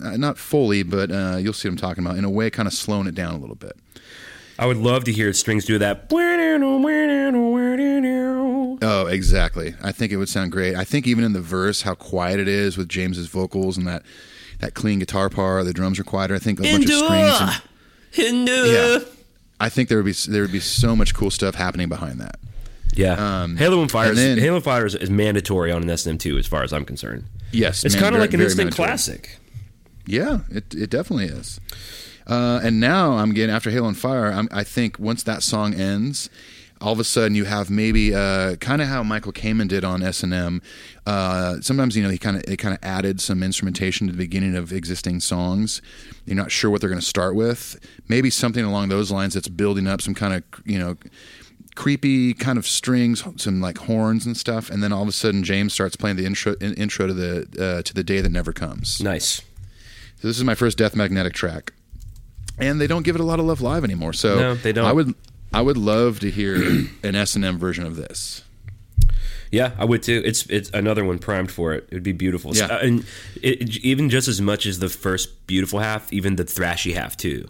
[0.00, 2.72] not fully, but uh, you'll see what I'm talking about, in a way, kind of
[2.74, 3.76] slowing it down a little bit.
[4.58, 6.08] I would love to hear strings do that.
[8.82, 9.74] Oh, exactly.
[9.82, 10.76] I think it would sound great.
[10.76, 14.02] I think even in the verse, how quiet it is with James's vocals and that
[14.60, 16.34] that clean guitar part, the drums are quieter.
[16.34, 17.60] I think a bunch of strings.
[18.16, 18.98] And, yeah,
[19.58, 22.36] I think there would be there would be so much cool stuff happening behind that.
[22.94, 23.42] Yeah.
[23.42, 24.10] Um, Halo and Fire.
[24.10, 26.72] and is- then- Halo and Fire is, is mandatory on an SM2 as far as
[26.72, 27.24] I'm concerned.
[27.54, 29.38] Yes, It's kind of like an instant classic.
[30.06, 31.60] Yeah, it it definitely is.
[32.26, 34.32] Uh, and now I'm getting after Hail and Fire.
[34.32, 36.30] I'm, I think once that song ends,
[36.80, 40.02] all of a sudden you have maybe uh, kind of how Michael Kamen did on
[40.02, 40.62] S and M.
[41.06, 44.18] Uh, sometimes you know he kind of it kind of added some instrumentation to the
[44.18, 45.80] beginning of existing songs.
[46.26, 47.78] You're not sure what they're going to start with.
[48.08, 50.96] Maybe something along those lines that's building up some kind of you know
[51.74, 55.42] creepy kind of strings, some like horns and stuff, and then all of a sudden
[55.42, 58.52] James starts playing the intro in, intro to the uh, to the day that never
[58.52, 59.00] comes.
[59.00, 59.40] Nice.
[60.20, 61.72] So this is my first Death Magnetic track,
[62.58, 64.12] and they don't give it a lot of love live anymore.
[64.12, 64.86] So No, they don't.
[64.86, 65.14] I would
[65.52, 66.56] I would love to hear
[67.02, 68.42] an S and M version of this.
[69.50, 70.20] Yeah, I would too.
[70.24, 71.86] It's it's another one primed for it.
[71.90, 72.56] It would be beautiful.
[72.56, 72.76] Yeah.
[72.82, 73.04] And
[73.40, 77.16] it, it- even just as much as the first beautiful half, even the thrashy half
[77.16, 77.48] too.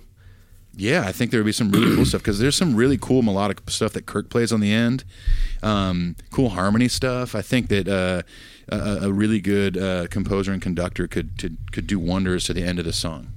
[0.77, 3.22] Yeah, I think there would be some really cool stuff because there's some really cool
[3.22, 5.05] melodic stuff that Kirk plays on the end.
[5.62, 7.35] Um, cool harmony stuff.
[7.35, 8.22] I think that uh,
[8.68, 12.62] a, a really good uh, composer and conductor could, could could do wonders to the
[12.62, 13.29] end of the song.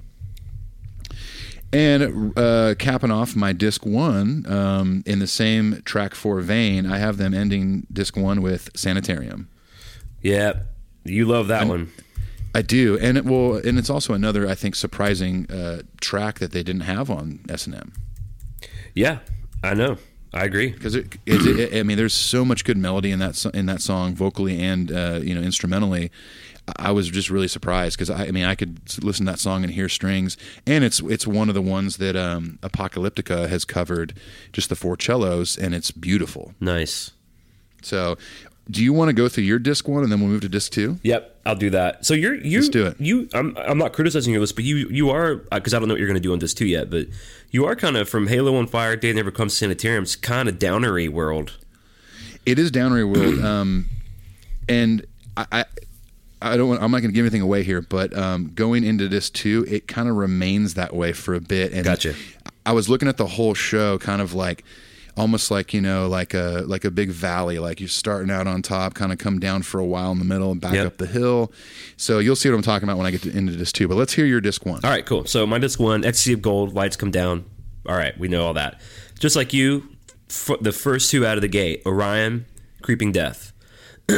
[1.72, 6.98] And uh, capping off my disc one um, in the same track four vein, I
[6.98, 9.48] have them ending disc one with Sanitarium.
[10.22, 10.60] Yeah,
[11.04, 11.92] you love that one.
[12.54, 16.52] I do, and it will, and it's also another I think surprising uh, track that
[16.52, 17.92] they didn't have on S and M.
[18.94, 19.18] Yeah,
[19.62, 19.98] I know.
[20.32, 20.72] I agree.
[20.72, 24.14] because it, it, I mean, there's so much good melody in that in that song,
[24.14, 26.10] vocally and uh, you know instrumentally.
[26.76, 29.64] I was just really surprised because I, I mean I could listen to that song
[29.64, 30.36] and hear strings,
[30.66, 34.18] and it's it's one of the ones that um, Apocalyptica has covered,
[34.52, 36.54] just the four cellos, and it's beautiful.
[36.60, 37.12] Nice.
[37.82, 38.18] So,
[38.70, 40.72] do you want to go through your disc one and then we'll move to disc
[40.72, 40.98] two?
[41.02, 42.04] Yep, I'll do that.
[42.04, 43.00] So you're you Let's do it.
[43.00, 45.94] You, I'm I'm not criticizing your list, but you you are because I don't know
[45.94, 47.06] what you're going to do on this two yet, but
[47.50, 51.08] you are kind of from Halo on Fire, Day Never Comes, Sanitarium's kind of downery
[51.08, 51.56] world.
[52.44, 53.86] It is Downray World, um,
[54.68, 55.06] and
[55.36, 55.64] I, I,
[56.40, 56.68] I don't.
[56.68, 59.64] Want, I'm not going to give anything away here, but um, going into this too,
[59.68, 61.72] it kind of remains that way for a bit.
[61.72, 62.14] And Gotcha.
[62.66, 64.64] I was looking at the whole show, kind of like,
[65.18, 67.58] almost like you know, like a like a big valley.
[67.58, 70.24] Like you're starting out on top, kind of come down for a while in the
[70.24, 70.86] middle, and back Yep.
[70.86, 71.52] up the hill.
[71.96, 73.88] So you'll see what I'm talking about when I get to, into this too.
[73.88, 74.80] But let's hear your disc one.
[74.84, 75.24] All right, cool.
[75.26, 77.44] So my disc one, Ecstasy of Gold, lights come down.
[77.86, 78.80] All right, we know all that.
[79.18, 79.88] Just like you,
[80.60, 82.46] the first two out of the gate, Orion,
[82.82, 83.52] Creeping Death.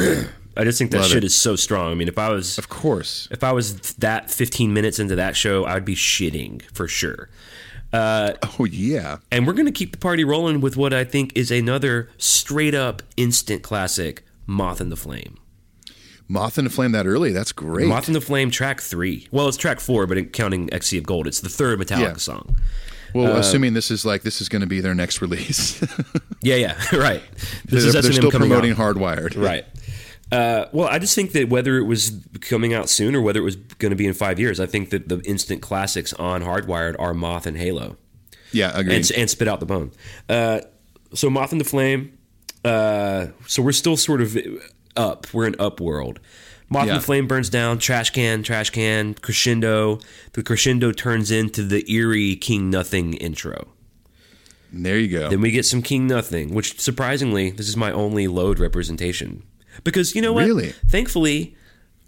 [0.56, 1.24] I just think that Love shit it.
[1.24, 1.92] is so strong.
[1.92, 3.28] I mean, if I was Of course.
[3.30, 7.30] if I was that 15 minutes into that show, I'd be shitting for sure.
[7.92, 9.18] Oh yeah.
[9.30, 12.74] And we're going to keep the party rolling with what I think is another straight
[12.74, 15.38] up instant classic, Moth in the Flame.
[16.28, 17.32] Moth in the Flame that early.
[17.32, 17.88] That's great.
[17.88, 19.26] Moth in the Flame, track three.
[19.32, 22.16] Well, it's track four, but in counting Ecstasy of Gold, it's the third Metallica Yeah.
[22.16, 22.56] song.
[23.14, 25.82] well, uh, assuming this is like this is going to be their next release.
[26.42, 27.22] Yeah, yeah, right.
[27.66, 28.78] This they're, is they're still promoting out.
[28.78, 29.36] Hardwired.
[29.36, 29.66] Right.
[30.32, 33.44] Uh, well, I just think that whether it was coming out soon or whether it
[33.44, 36.94] was going to be in five years, I think that the instant classics on Hardwired
[36.98, 37.96] are Moth and Halo.
[38.52, 38.96] Yeah, agreed.
[38.96, 39.90] and, and spit out the bone.
[40.28, 40.60] Uh,
[41.14, 42.16] so Moth and the Flame.
[42.64, 44.36] Uh, so we're still sort of
[44.96, 45.26] up.
[45.32, 46.20] We're in up world.
[46.68, 46.92] Moth Yeah.
[46.92, 47.78] and the Flame burns down.
[47.78, 49.98] Trash can, trash can, crescendo.
[50.34, 53.68] The crescendo turns into the eerie King Nothing intro.
[54.72, 55.28] there you go.
[55.30, 59.42] Then we get some King Nothing, which surprisingly, this is my only load representation.
[59.84, 60.46] Because you know what?
[60.46, 60.70] Really?
[60.88, 61.56] Thankfully,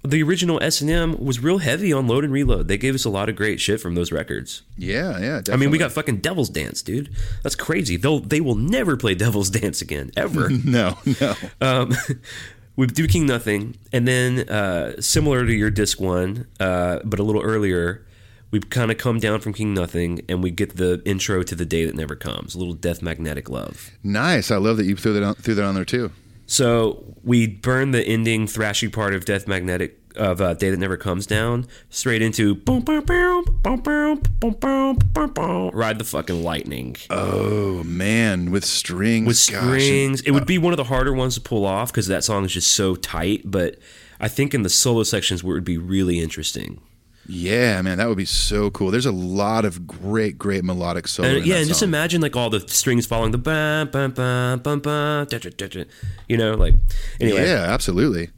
[0.04, 2.66] the original S and M was real heavy on load and reload.
[2.68, 4.62] They gave us a lot of great shit from those records.
[4.76, 5.38] yeah, yeah.
[5.38, 5.52] Definitely.
[5.52, 7.10] I mean, we got fucking Devil's Dance, dude.
[7.42, 7.96] That's crazy.
[7.96, 10.48] They'll they will never play Devil's Dance again, ever.
[10.64, 11.34] no, no.
[11.60, 11.92] um,
[12.76, 17.22] we do King Nothing, and then uh, similar to your disc one, uh, but a
[17.22, 18.04] little earlier,
[18.50, 21.64] we kind of come down from King Nothing, and we get the intro to the
[21.64, 22.54] day that never comes.
[22.54, 23.92] A little Death Magnetic Love.
[24.02, 24.50] nice.
[24.50, 26.10] I love that you threw that on, threw that on there too.
[26.52, 30.98] So we burn the ending thrashy part of Death Magnetic of uh, Day That Never
[30.98, 36.04] Comes Down straight into boom, boom, boom, boom, boom, boom, boom, boom, boom, ride the
[36.04, 36.96] fucking lightning.
[37.08, 39.26] Oh man, with strings.
[39.26, 40.20] with Gosh, strings.
[40.20, 42.52] it would be one of the harder ones to pull off because that song is
[42.52, 43.50] just so tight.
[43.50, 43.78] But
[44.20, 46.82] I think in the solo sections where it would be really interesting.
[47.26, 48.90] Yeah, man, that would be so cool.
[48.90, 51.28] There's a lot of great, great melodic solo.
[51.28, 54.80] And, yeah, and just imagine like all the strings following the bum bum bum bum
[54.80, 55.84] bum, da, da, da, da.
[56.28, 56.74] you know, like
[57.20, 57.46] anyway.
[57.46, 58.30] Yeah, absolutely.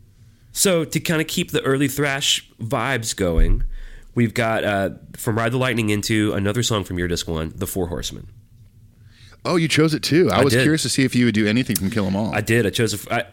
[0.52, 3.64] So to kind of keep the early thrash vibes going,
[4.14, 7.66] we've got uh, from Ride the Lightning into another song from your disc one, The
[7.66, 8.28] Four Horsemen.
[9.46, 10.30] Oh, you chose it too.
[10.30, 10.62] I, I was did.
[10.62, 12.34] curious to see if you would do anything from Kill 'Em All.
[12.34, 12.66] I did.
[12.66, 13.06] I chose.
[13.06, 13.26] A, I,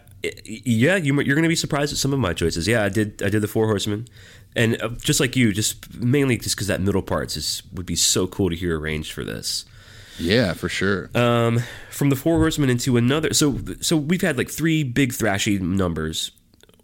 [0.44, 2.68] yeah, you, you're going to be surprised at some of my choices.
[2.68, 3.22] Yeah, I did.
[3.22, 4.06] I did the Four Horsemen,
[4.54, 7.96] and uh, just like you, just mainly just because that middle parts is would be
[7.96, 9.64] so cool to hear arranged for this.
[10.18, 11.10] yeah, for sure.
[11.14, 13.32] Um, from the Four Horsemen into another.
[13.32, 16.32] So so we've had like three big thrashy numbers.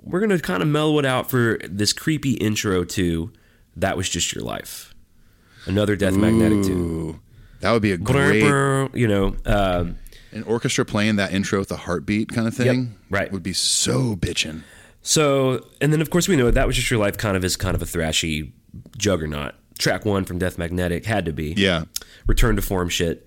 [0.02, 3.32] We're going to kind of mellow it out for this creepy intro to
[3.76, 4.94] "That Was Just Your Life,"
[5.66, 6.78] another Death Magnetic tune.
[6.78, 7.20] Ooh,
[7.60, 8.42] that would be a great
[8.94, 9.98] You know, um,
[10.32, 12.96] an orchestra playing that intro with a heartbeat kind of thing.
[13.10, 13.30] right.
[13.30, 14.62] would be so bitchin'.
[15.02, 17.16] So, and then of course we know that was just your life.
[17.16, 18.52] Kind of is kind of a thrashy
[18.96, 19.54] juggernaut.
[19.78, 21.54] Track one from Death Magnetic had to be.
[21.56, 21.84] Yeah,
[22.26, 23.26] Return to form shit.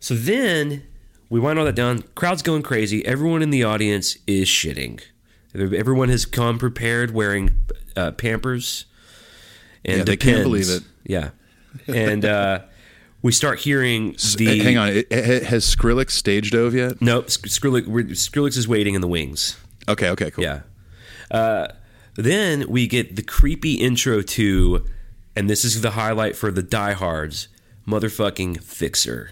[0.00, 0.84] So then
[1.30, 2.02] we wind all that down.
[2.14, 3.04] Crowd's going crazy.
[3.06, 5.00] Everyone in the audience is shitting.
[5.54, 7.50] Everyone has come prepared, wearing
[7.96, 8.84] uh, Pampers.
[9.84, 10.82] And Yeah, they can't believe it.
[11.04, 11.30] Yeah,
[11.86, 12.60] and uh,
[13.22, 14.60] we start hearing the.
[14.62, 14.88] Hang on.
[14.90, 17.00] It, it- has Skrillex stage dove yet?
[17.00, 19.56] Nope, Skrillex, Skrillex is waiting in the wings.
[19.88, 20.44] Okay, okay, cool.
[20.44, 20.60] Yeah.
[21.30, 21.68] Uh,
[22.14, 24.84] then we get the creepy intro to,
[25.36, 27.48] and this is the highlight for the diehards,
[27.86, 29.30] motherfucking Fixer.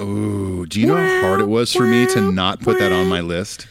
[0.00, 3.08] Ooh, do you know how hard it was for me to not put that on
[3.08, 3.66] my list?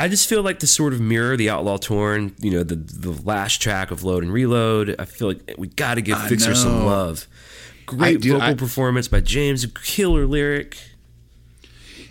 [0.00, 3.10] I just feel like to sort of mirror the Outlaw Torn, you know, the the
[3.10, 4.94] last track of Load and Reload.
[4.98, 7.26] I feel like we got to give I Fixer some love.
[7.86, 10.78] Great dude, vocal I- performance by James, killer lyric.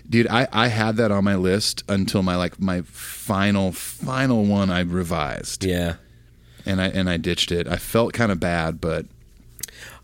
[0.10, 4.70] Dude, I, I had that on my list until my like my final final one
[4.70, 5.66] I revised.
[5.66, 5.96] Yeah.
[6.66, 7.68] And I and I ditched it.
[7.68, 9.06] I felt kind of bad, but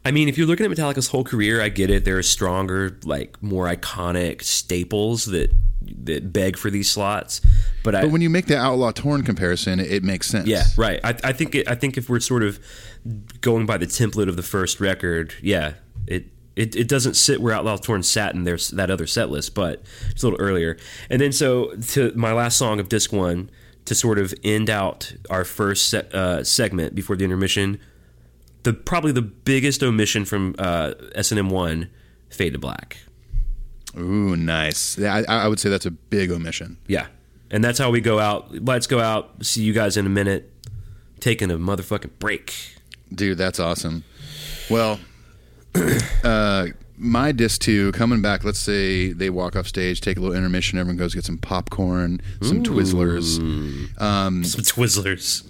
[0.06, 2.04] I mean, if you're looking at Metallica's whole career, I get it.
[2.04, 5.52] There are stronger, like more iconic staples that
[5.82, 7.42] that beg for these slots.
[7.84, 10.48] But, I, but when you make the Outlaw Torn comparison, it, it makes sense.
[10.48, 11.00] Yeah, right.
[11.04, 12.60] I, I think it, I think if we're sort of
[13.42, 15.74] going by the template of the first record, yeah,
[16.08, 16.26] it
[16.56, 19.82] it, it doesn't sit where Outlaw Torn sat in their that other set list, but
[20.12, 20.78] it's a little earlier.
[21.10, 23.50] And then so to my last song of disc one
[23.86, 27.80] to sort of end out our first se- uh, segment before the intermission,
[28.64, 31.90] the probably the biggest omission from uh, S and M one,
[32.30, 32.98] Fade to Black.
[33.98, 34.98] Ooh, nice.
[34.98, 36.78] Yeah, I, I would say that's a big omission.
[36.88, 37.08] Yeah,
[37.52, 38.64] and that's how we go out.
[38.64, 39.46] Let's go out.
[39.46, 40.50] See you guys in a minute.
[41.20, 42.54] Taking a motherfucking break.
[43.14, 44.04] Dude, that's awesome.
[44.70, 45.00] Well,
[46.24, 46.68] uh,
[46.98, 48.44] my disc two coming back.
[48.44, 50.78] Let's say they walk off stage, take a little intermission.
[50.80, 53.38] Everyone goes get some popcorn, some Twizzlers,
[53.98, 55.50] Some Twizzlers.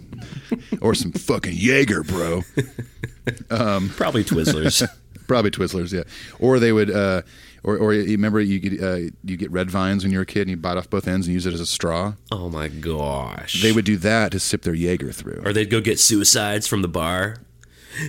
[0.81, 2.43] or some fucking Jaeger, bro.
[3.49, 4.87] Probably Twizzlers.
[5.27, 6.03] Probably Twizzlers, yeah.
[6.39, 7.21] Or they would, uh,
[7.63, 10.25] or or you remember you get uh, you get red vines when you were a
[10.25, 12.13] kid and you bite off both ends and use it as a straw.
[12.31, 13.61] oh my gosh.
[13.61, 15.41] They would do that to sip their Jaeger through.
[15.45, 17.37] or they'd go get suicides from the bar.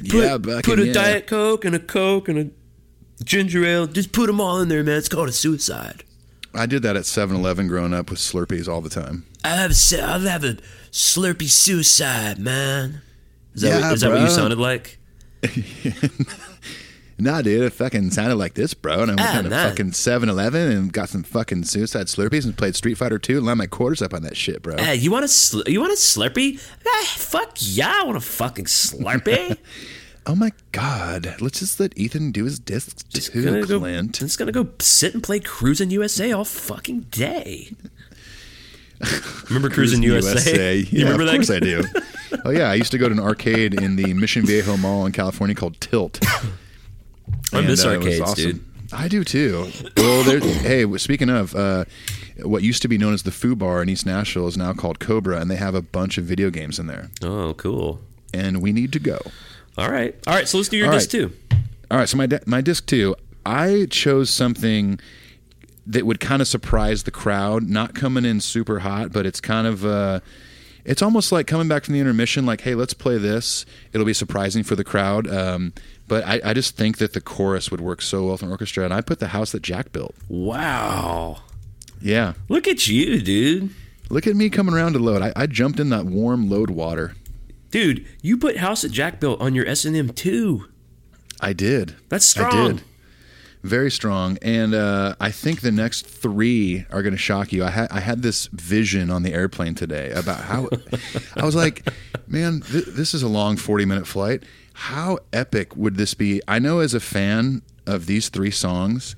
[0.02, 0.92] Yeah, Put, back put in- a yeah.
[0.92, 3.86] Diet Coke and a Coke and a ginger ale.
[3.86, 4.96] Just put them all in there, man.
[4.98, 6.04] It's called a suicide.
[6.54, 9.26] I did that at 7-Eleven growing up with Slurpees all the time.
[9.42, 10.54] I have a, I'll have a
[10.92, 13.02] Slurpee suicide, man.
[13.54, 14.98] Is that, Yeah, what, is that what you sounded like?
[17.18, 19.02] Nah, dude, it fucking sounded like this, bro.
[19.02, 22.56] And I went Ah, down to fucking 7-Eleven and got some fucking Suicide Slurpees and
[22.56, 24.76] played Street Fighter 2 and lined my quarters up on that shit, bro.
[24.76, 26.60] Hey, you want a sl- you want a Slurpee?
[26.86, 29.56] Ah, fuck yeah, I want a fucking Slurpee.
[30.26, 31.36] Oh my god.
[31.42, 34.14] Let's just let Ethan do his discs too, gonna go, Clint.
[34.14, 37.72] just gonna go sit and play Cruising USA all fucking day.
[39.48, 40.76] Remember Cruising USA?
[40.78, 41.34] You Yeah, remember of that?
[41.36, 41.84] course I do.
[42.46, 45.12] oh yeah, I used to go to an arcade in the Mission Viejo Mall in
[45.12, 46.18] California called Tilt.
[47.52, 48.64] I miss uh, arcades, dude.
[48.92, 49.70] I do too.
[49.96, 51.84] Well, there, hey, speaking of, uh,
[52.42, 54.98] what used to be known as the Foo Bar in East Nashville is now called
[55.00, 57.10] Cobra, and they have a bunch of video games in there.
[57.22, 58.00] Oh, cool.
[58.34, 59.18] And we need to go.
[59.78, 60.46] All right, all right.
[60.48, 61.20] So let's do your All disc right.
[61.22, 61.32] too.
[61.90, 63.14] All right, so my my disc two,
[63.46, 64.98] I chose something
[65.86, 69.66] that would kind of surprise the crowd, not coming in super hot, but it's kind
[69.66, 70.20] of uh
[70.84, 74.12] it's almost like coming back from the intermission like, "Hey, let's play this." It'll be
[74.14, 75.26] surprising for the crowd.
[75.28, 75.72] Um
[76.08, 78.84] but I, I just think that the chorus would work so well for an orchestra,
[78.84, 80.14] and I put the house that Jack built.
[80.28, 81.38] Wow,
[82.00, 83.70] Yeah, look at you, dude.
[84.10, 85.22] look at me coming around to load.
[85.22, 87.14] I, I jumped in that warm load water.
[87.70, 90.66] Dude, you put House that Jack built on your S and M too.
[91.40, 91.96] I did.
[92.08, 92.52] That's strong.
[92.54, 92.82] I did.
[93.64, 97.64] Very strong, and uh, I think the next three are going to shock you.
[97.64, 100.68] I had I had this vision on the airplane today about how
[101.36, 101.88] I was like,
[102.28, 104.42] man, th- this is a long forty minute flight.
[104.74, 106.40] How epic would this be?
[106.46, 109.14] I know as a fan of these three songs,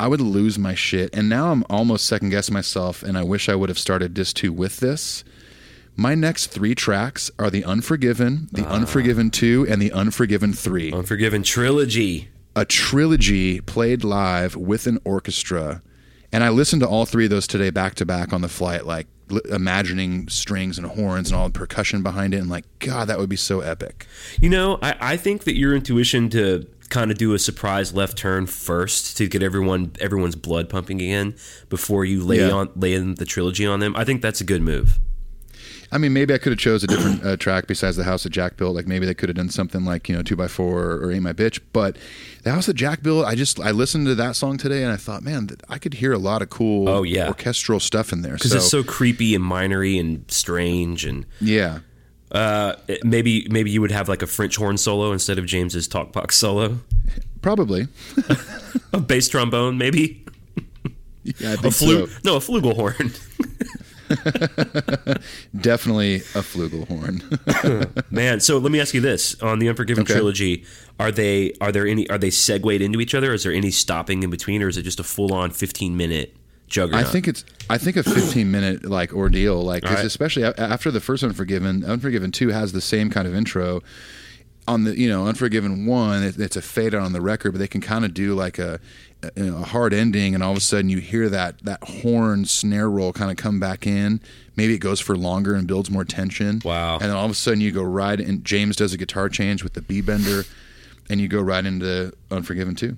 [0.00, 3.48] I would lose my shit, and now I'm almost second guessing myself, and I wish
[3.48, 5.22] I would have started disc two with this.
[5.96, 8.70] My next three tracks are the Unforgiven, the ah.
[8.72, 12.30] Unforgiven two, and the Unforgiven three Unforgiven trilogy.
[12.56, 15.82] a trilogy played live with an orchestra.
[16.32, 18.84] And I listened to all three of those today back to back on the flight,
[18.86, 19.13] like li-
[19.50, 22.38] imagining strings and horns and all the percussion behind it.
[22.38, 24.06] And like, God, that would be so epic.
[24.40, 28.16] You know, I, I think that your intuition to kind of do a surprise left
[28.18, 31.34] turn first to get everyone everyone's blood pumping again
[31.70, 32.50] before you lay Yeah.
[32.50, 33.96] on lay in the trilogy on them.
[33.96, 34.98] I think that's a good move.
[35.94, 38.30] I mean, maybe I could have chose a different uh, track besides the house that
[38.30, 38.74] Jack built.
[38.74, 41.22] Like maybe they could have done something like you know two by four or, Ain't
[41.22, 41.60] My Bitch.
[41.72, 41.96] But
[42.42, 44.96] the house that Jack built, I just I listened to that song today and I
[44.96, 47.28] thought, man, I could hear a lot of cool Oh, yeah.
[47.28, 48.34] orchestral stuff in there.
[48.34, 51.78] because So, it's so creepy and minery and strange and yeah,
[52.32, 52.74] uh,
[53.04, 56.36] maybe maybe you would have like a French horn solo instead of James's talk box
[56.36, 56.80] solo,
[57.40, 57.86] probably.
[58.92, 60.24] a bass trombone maybe
[61.22, 62.18] Yeah, I a think flu so.
[62.24, 63.16] no a flugelhorn.
[65.60, 67.22] Definitely a flugelhorn.
[68.10, 70.14] Man, so let me ask you this: on the Unforgiven Okay.
[70.14, 70.64] trilogy,
[70.98, 73.32] are they are there any are they segued into each other?
[73.32, 76.36] Is there any stopping in between, or is it just a full on fifteen minute
[76.66, 77.06] juggernaut?
[77.06, 80.04] I think it's I think a 15 minute like ordeal like right.
[80.04, 83.82] especially after the first Unforgiven Unforgiven 2 has the same kind of intro
[84.66, 87.58] on the you know Unforgiven 1 it, it's a fade out on the record but
[87.58, 88.80] they can kind of do like a
[89.22, 91.82] a, you know, a hard ending and all of a sudden you hear that that
[91.82, 94.20] horn snare roll kind of come back in.
[94.56, 96.60] Maybe it goes for longer and builds more tension.
[96.64, 96.94] Wow.
[96.94, 99.62] and then all of a sudden you go right and James does a guitar change
[99.62, 100.44] with the B bender
[101.10, 102.96] and you go right into Unforgiven 2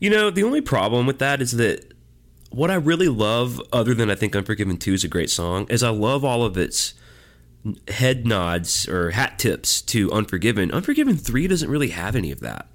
[0.00, 1.92] You know, the only problem with that is that
[2.50, 5.82] what I really love, other than I think Unforgiven 2 is a great song, is
[5.82, 6.94] I love all of its
[7.88, 10.70] head nods or hat tips to Unforgiven.
[10.72, 12.66] Unforgiven 3 doesn't really have any of that.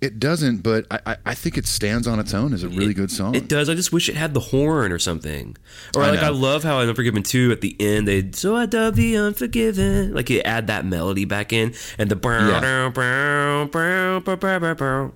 [0.00, 3.10] it doesn't but I, I- think it stands on its own as a really good
[3.10, 3.68] song It does.
[3.68, 5.56] I just wish it had the horn or something.
[5.94, 8.64] Or I like I love how in Unforgiven 2 at the end they so I
[8.66, 10.14] dub the Unforgiven.
[10.14, 12.60] Like you add that melody back in and the brow, Yeah.
[12.60, 15.12] brow, brow, brow, brow, brow, brow, brow.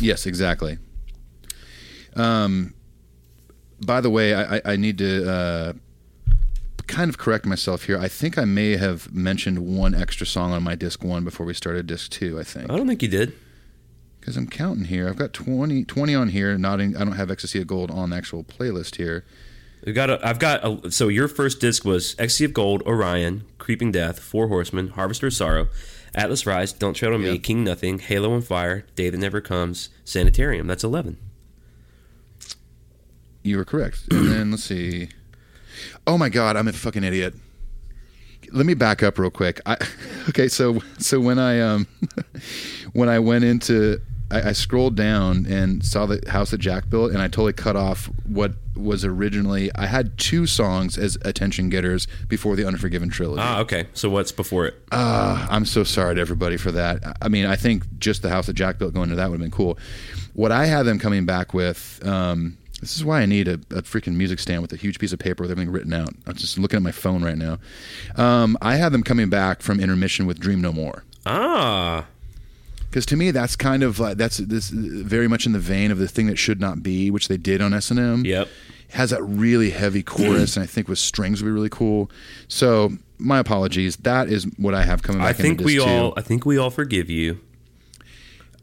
[0.00, 0.76] Yes, exactly.
[2.14, 2.74] Um,
[3.84, 5.72] by the way, I, I, I need to uh,
[6.86, 7.98] kind of correct myself here.
[7.98, 11.54] I think I may have mentioned one extra song on my disc one before we
[11.54, 12.38] started disc two.
[12.38, 13.32] I think I don't think you did.
[14.20, 15.08] because I'm counting here.
[15.08, 16.56] I've got 20, 20 on here.
[16.58, 19.24] Not in, I don't have Ecstasy of Gold on the actual playlist here.
[19.84, 23.44] We've got a, I've got a, so your first disc was Ecstasy of Gold, Orion,
[23.58, 25.68] Creeping Death, Four Horsemen, Harvester of Sorrow,
[26.14, 29.90] Atlas Rise, Don't Tread on Me, King Nothing, Halo on Fire, Day That Never Comes,
[30.04, 30.66] Sanitarium.
[30.66, 31.18] That's eleven.
[33.42, 34.04] You were correct.
[34.10, 35.10] And then let's see.
[36.06, 37.34] Oh my God, I'm a fucking idiot.
[38.52, 39.60] Let me back up real quick.
[39.66, 39.76] I,
[40.28, 41.86] okay, so so when I um
[42.92, 47.12] when I went into I, I scrolled down and saw the house that Jack built,
[47.12, 49.70] and I totally cut off what was originally.
[49.74, 53.42] I had two songs as attention getters before the Unforgiven trilogy.
[53.42, 53.86] Ah, okay.
[53.94, 54.74] So what's before it?
[54.90, 57.16] Uh, I'm so sorry to everybody for that.
[57.22, 59.44] I mean, I think just the house that Jack built going to that would have
[59.44, 59.78] been cool.
[60.32, 63.82] What I had them coming back with, um, this is why I need a, a
[63.82, 66.10] freaking music stand with a huge piece of paper with everything written out.
[66.26, 67.58] I'm just looking at my phone right now.
[68.16, 71.04] Um, I had them coming back from intermission with Dream No More.
[71.26, 72.06] Ah,
[72.88, 75.98] Because to me, that's kind of like that's this very much in the vein of
[75.98, 78.24] the thing that should not be, which they did on S and M.
[78.24, 78.48] Yep.
[78.90, 82.10] has that really heavy chorus, and I think with strings would be really cool.
[82.46, 83.96] So my apologies.
[83.96, 85.30] That is what I have coming back.
[85.30, 86.18] I think we this all too.
[86.18, 87.40] I think we all forgive you.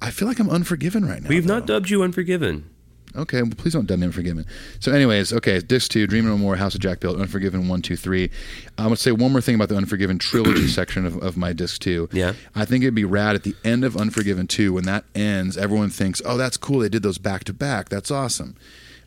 [0.01, 1.29] I feel like I'm unforgiven right now.
[1.29, 2.69] We've not dubbed you Unforgiven.
[3.15, 4.45] Okay, well, please don't dub me Unforgiven.
[4.79, 7.95] So, anyways, okay, disc two, Dream No More, House of Jack Built, Unforgiven one, two,
[7.97, 8.29] three.
[8.77, 11.53] I want to say one more thing about the Unforgiven trilogy section of, of my
[11.53, 12.07] disc two.
[12.11, 12.33] Yeah.
[12.55, 15.57] I think it'd be rad at the end of Unforgiven two when that ends.
[15.57, 16.79] Everyone thinks, "Oh, that's cool.
[16.79, 17.89] They did those back to back.
[17.89, 18.55] That's awesome."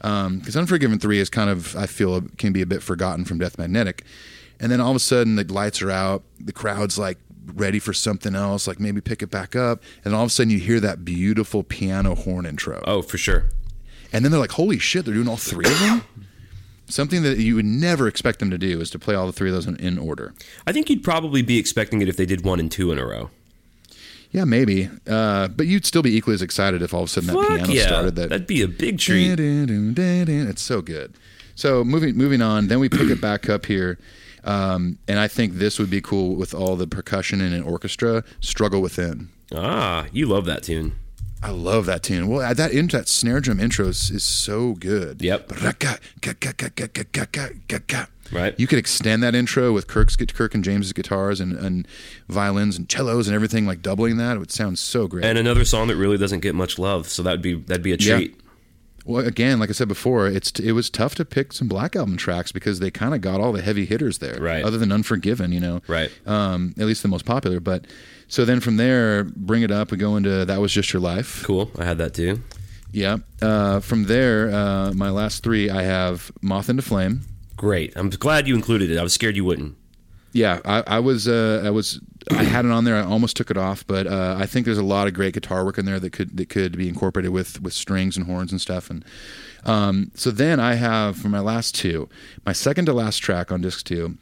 [0.02, 3.38] Um, because Unforgiven three is kind of, I feel, can be a bit forgotten from
[3.38, 4.04] Death Magnetic,
[4.60, 7.18] and then all of a sudden the lights are out, the crowd's like
[7.54, 10.50] ready for something else, like maybe pick it back up, and all of a sudden
[10.50, 12.82] you hear that beautiful piano horn intro.
[12.86, 13.44] Oh, for sure.
[14.14, 16.04] And then they're like, holy shit, they're doing all three of them?
[16.86, 19.48] Something that you would never expect them to do is to play all the three
[19.48, 20.34] of those in, in order.
[20.66, 23.04] I think you'd probably be expecting it if they did one and two in a
[23.04, 23.30] row.
[24.30, 24.88] Yeah, maybe.
[25.06, 27.72] Uh, but you'd still be equally as excited if all of a sudden that piano
[27.72, 28.14] yeah, started.
[28.14, 29.38] That that'd be a big treat.
[29.40, 31.14] It's so good.
[31.56, 33.98] So moving moving on, then we pick it back up here.
[34.44, 38.22] Um, and I think this would be cool with all the percussion and an orchestra.
[38.40, 39.30] Struggle Within.
[39.54, 40.94] Ah, you love that tune.
[41.44, 42.28] I love that tune.
[42.28, 45.20] Well, that in, that snare drum intro is, is so good.
[45.20, 45.50] Yep.
[48.32, 48.54] Right.
[48.58, 51.86] You could extend that intro with Kirk's Kirk and James's guitars and, and
[52.28, 54.36] violins and cellos and everything, like doubling that.
[54.36, 55.26] It would sound so great.
[55.26, 57.96] And another song that really doesn't get much love, so that'd be that'd be a
[57.96, 58.16] Yeah.
[58.16, 58.40] treat.
[59.06, 62.16] Well, again, like I said before, it's it was tough to pick some Black Album
[62.16, 64.64] tracks because they kind of got all the heavy hitters there, Right.
[64.64, 66.10] Other than Unforgiven, you know, Right.
[66.24, 67.60] Um, at least the most popular.
[67.60, 67.86] But
[68.34, 69.92] so then from there, bring it up.
[69.92, 71.44] We go into that was just your life.
[71.44, 71.70] Cool.
[71.78, 72.42] I had that too.
[72.90, 73.18] Yeah.
[73.40, 77.20] Uh, from there, uh, my last three, I have Moth into Flame.
[77.56, 77.92] Great.
[77.94, 78.98] I'm glad you included it.
[78.98, 79.76] I was scared you wouldn't.
[80.32, 82.00] Yeah, I, I was, uh, I was,
[82.32, 82.96] I had it on there.
[82.96, 85.64] I almost took it off, but uh, I think there's a lot of great guitar
[85.64, 88.60] work in there that could that could be incorporated with with strings and horns and
[88.60, 88.90] stuff.
[88.90, 89.04] And
[89.62, 92.08] um, so then I have for my last two,
[92.44, 94.18] my second to last track on disc two,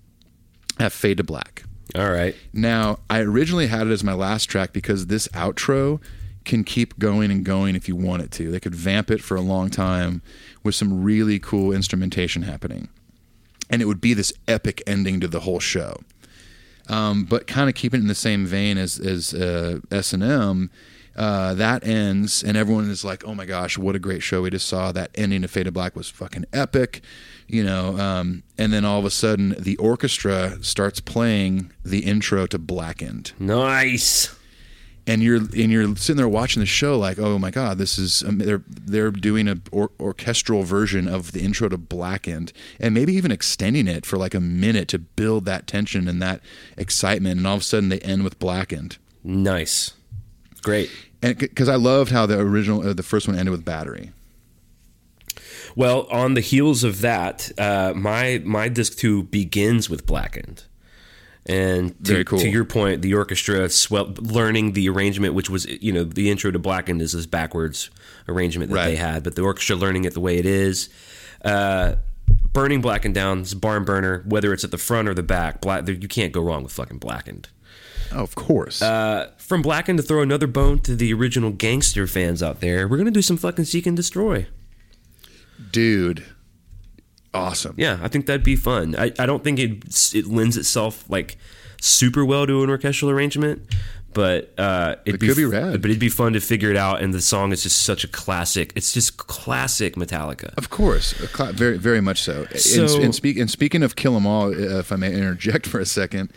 [0.78, 1.64] I have Fade to Black.
[1.94, 2.34] All right.
[2.52, 6.00] Now, I originally had it as my last track because this outro
[6.44, 8.50] can keep going and going if you want it to.
[8.50, 10.22] They could vamp it for a long time
[10.62, 12.88] with some really cool instrumentation happening.
[13.70, 16.00] And it would be this epic ending to the whole show.
[16.88, 20.22] Um, but kind of keeping it in the same vein as as uh, S and
[20.22, 20.70] M,
[21.16, 24.50] uh, that ends, and everyone is like, "Oh my gosh, what a great show we
[24.50, 27.02] just saw!" That ending of Fade to Black was fucking epic,
[27.48, 27.98] you know.
[27.98, 33.32] Um, and then all of a sudden, the orchestra starts playing the intro to Blackened,
[33.38, 34.34] Nice.
[35.06, 38.22] and you're and you're sitting there watching the show like, "Oh my god, this is
[38.22, 43.12] um, they're they're doing a or- orchestral version of the intro to Blackened, and maybe
[43.14, 46.40] even extending it for like a minute to build that tension and that
[46.78, 49.92] excitement, and all of a sudden they end with Blackened." Nice.
[50.62, 50.90] Great.
[51.22, 54.10] and because I loved how the original, uh, the first one ended with battery.
[55.74, 60.64] Well, on the heels of that, uh, my my disc two begins with Blackened,
[61.46, 62.38] and to, cool.
[62.40, 66.50] to your point, the orchestra swell, learning the arrangement, which was you know the intro
[66.50, 67.90] to Blackened is this backwards
[68.28, 68.86] arrangement that Right.
[68.90, 70.90] they had, but the orchestra learning it the way it is.
[71.42, 71.94] Uh,
[72.52, 75.60] burning Blackened down, it's a barn burner, whether it's at the front or the back.
[75.62, 77.48] Black, you can't go wrong with fucking Blackened.
[78.14, 78.82] Oh, of course.
[78.82, 82.98] Uh, from Blackened to throw another bone to the original gangster fans out there, we're
[82.98, 84.46] gonna do some fucking seek and destroy.
[85.70, 86.24] Dude,
[87.32, 87.74] awesome.
[87.78, 88.94] Yeah, I think that'd be fun.
[88.98, 91.36] I, I don't think it it lends itself like
[91.80, 93.62] super well to an orchestral arrangement,
[94.12, 95.80] but uh, it'd It could be rad.
[95.82, 97.00] But it'd be fun to figure it out.
[97.02, 98.72] And the song is just such a classic.
[98.74, 100.52] It's just classic Metallica.
[100.58, 101.12] Of course,
[101.52, 102.46] very, very much so.
[102.56, 105.80] So- and, and, speak, and speaking of Kill 'Em All, if I may interject for
[105.80, 106.32] a second,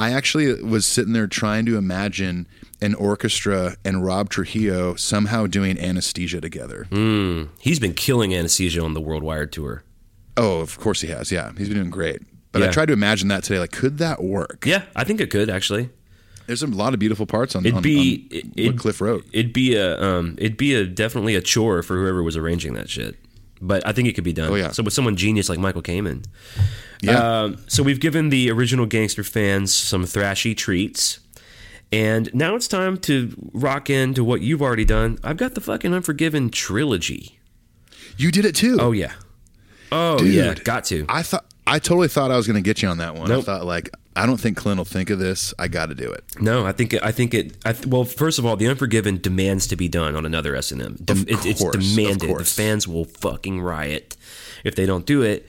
[0.00, 2.48] I actually was sitting there trying to imagine
[2.80, 6.86] an orchestra and Rob Trujillo somehow doing anesthesia together.
[7.60, 9.84] He's been killing anesthesia on the World Wired tour.
[10.38, 11.30] Oh, of course he has.
[11.30, 12.22] Yeah, he's been doing great.
[12.52, 13.58] But I tried to imagine that today.
[13.60, 14.64] Like, could that work?
[14.66, 15.90] Yeah, I think it could actually.
[16.46, 19.24] There's a lot of beautiful parts on, It'd be on it'd- Cliff wrote.
[19.32, 22.88] It'd be a um, it'd be a definitely a chore for whoever was arranging that
[22.88, 23.16] shit.
[23.60, 24.50] But I think it could be done.
[24.50, 24.70] Oh, yeah.
[24.70, 26.24] So with someone genius like Michael Kamen.
[27.02, 27.42] Yeah.
[27.42, 31.20] Um, so we've given the original gangster fans some thrashy treats.
[31.92, 35.18] And now it's time to rock into what you've already done.
[35.24, 37.40] I've got the fucking Unforgiven trilogy.
[38.16, 38.76] You did it too.
[38.80, 39.12] Oh yeah.
[39.90, 40.34] Oh Dude.
[40.34, 41.04] yeah, got to.
[41.08, 43.30] I thought I totally thought I was going to get you on that one.
[43.32, 45.54] I thought like I don't think Clint will think of this.
[45.58, 46.24] I got to do it.
[46.40, 47.56] No, I think I think it.
[47.64, 50.72] I th- well, first of all, the Unforgiven demands to be done on another S
[50.72, 50.96] and M.
[51.08, 52.38] It's demanded.
[52.38, 54.16] The fans will fucking riot
[54.64, 55.48] if they don't do it.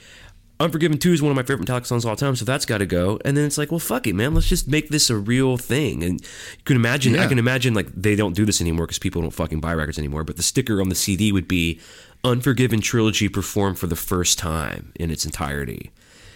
[0.61, 2.77] Unforgiven Two is one of my favorite Metallica songs of all time, so that's got
[2.79, 3.19] to go.
[3.25, 4.33] And then it's like, well, fuck it, man.
[4.33, 6.03] Let's just make this a real thing.
[6.03, 7.17] And you can imagine.
[7.17, 9.97] I can imagine like they don't do this anymore because people don't fucking buy records
[9.99, 10.23] anymore.
[10.23, 11.79] But the sticker on the CD would be
[12.23, 15.91] Unforgiven trilogy performed for the first time in its entirety.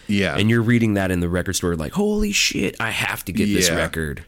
[0.08, 3.32] Yeah, And you're reading that in the record store, like, holy shit, I have to
[3.32, 3.76] get this Yeah.
[3.76, 4.24] record.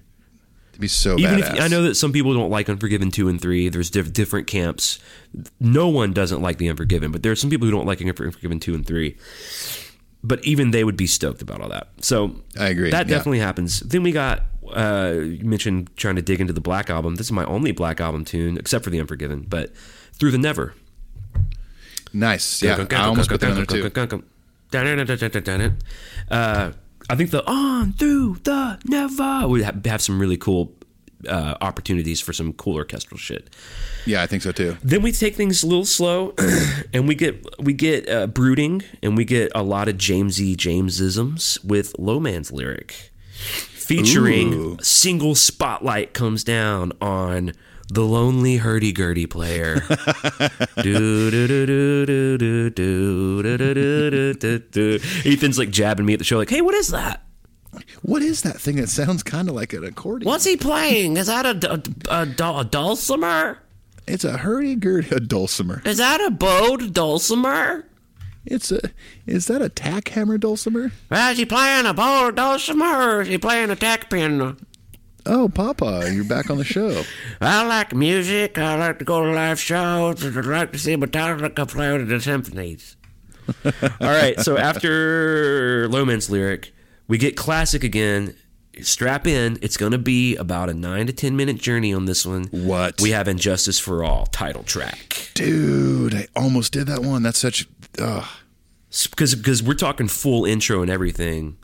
[0.72, 1.55] to be so Even badass.
[1.57, 4.46] if I know that some people don't like Unforgiven two and three, there's diff- different
[4.46, 5.01] camps.
[5.59, 8.61] No one doesn't like the Unforgiven, but there are some people who don't like Unforgiven
[8.61, 9.16] two and three.
[10.29, 11.89] But even they would be stoked about all that.
[12.01, 13.16] So I agree, That yeah.
[13.16, 13.81] definitely happens.
[13.81, 17.16] Then we got uh, you mentioned trying to dig into the Black album.
[17.16, 19.47] This is my only Black album tune, except for the Unforgiven.
[19.49, 19.74] But
[20.12, 20.74] through the Never.
[22.12, 22.62] nice.
[22.62, 23.91] Yeah, I almost put that there too.
[26.31, 26.72] Uh,
[27.11, 30.74] I think the on through the never would have some really cool
[31.27, 33.51] uh, opportunities for some cool orchestral shit.
[34.07, 34.77] Yeah, I think so too.
[34.83, 36.35] Then we take things a little slow,
[36.93, 41.64] and we get we get uh, brooding, and we get a lot of Jamesy Jamesisms
[41.64, 44.79] with Low Man's lyric, featuring Ooh.
[44.81, 47.53] single spotlight comes down on
[47.91, 49.77] the lonely hurdy gurdy player.
[55.25, 57.25] Ethan's like jabbing me at the show, like, "Hey, what is that?"
[58.03, 60.29] What is that thing that sounds kind of like an accordion?
[60.29, 61.16] What's he playing?
[61.16, 61.83] Is that a, a,
[62.14, 63.59] a, a dulcimer?
[64.07, 65.83] It's a hurdy-gurdy a dulcimer.
[65.85, 67.85] Is that a bowed dulcimer?
[68.47, 68.81] It's a.
[69.27, 70.93] Is that a tack hammer dulcimer?
[71.11, 74.57] Well, is he playing a bowed dulcimer or is he playing a tack pin?
[75.27, 77.05] Oh, Papa, you're back on the show.
[77.43, 78.57] I like music.
[78.57, 80.25] I like to go to live shows.
[80.25, 82.97] I like to see Metallica play with the symphonies.
[83.64, 86.73] All right, so after Low Man's lyric,
[87.09, 88.35] we get classic again.
[88.81, 89.59] Strap in.
[89.61, 92.45] It's going to be about a nine to ten minute journey on this one.
[92.53, 93.01] What?
[93.01, 97.25] We have "And Justice for All" title track Dude, I almost did that one.
[97.25, 97.67] That's such.
[97.99, 98.25] Ugh.
[99.11, 101.57] because because we're talking full intro and everything.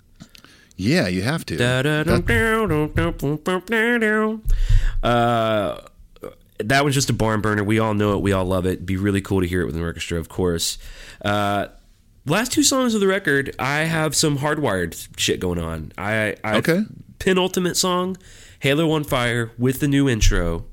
[0.77, 1.57] Yeah, you have to.
[5.05, 5.83] Uh,
[6.59, 7.63] that one's just a barn burner.
[7.63, 8.23] We all know it.
[8.23, 8.73] We all love it.
[8.75, 10.79] It'd Be really cool to hear it with an orchestra, of course.
[11.25, 11.69] Uh,
[12.27, 15.93] last two songs of the record, I have some hardwired shit going on.
[15.99, 16.83] I, I Okay.
[17.19, 18.17] penultimate song,
[18.61, 20.65] Halo on Fire with the new intro.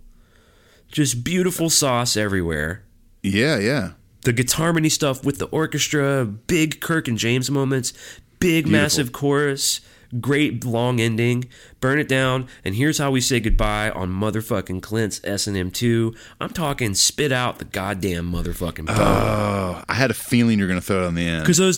[0.92, 2.84] Just beautiful sauce everywhere.
[3.24, 3.92] Yeah, yeah.
[4.24, 7.92] The guitar harmony stuff with the orchestra, big Kirk and James moments,
[8.40, 8.72] big Beautiful.
[8.72, 9.82] massive chorus,
[10.20, 11.46] great long ending.
[11.80, 15.72] Burn it down, and here's how we say goodbye on motherfucking Clint's S and M
[15.72, 16.14] two.
[16.40, 18.86] I'm talking spit out the goddamn motherfucking.
[18.90, 21.44] Oh, I had a feeling you're gonna throw it on the end.
[21.44, 21.78] Because those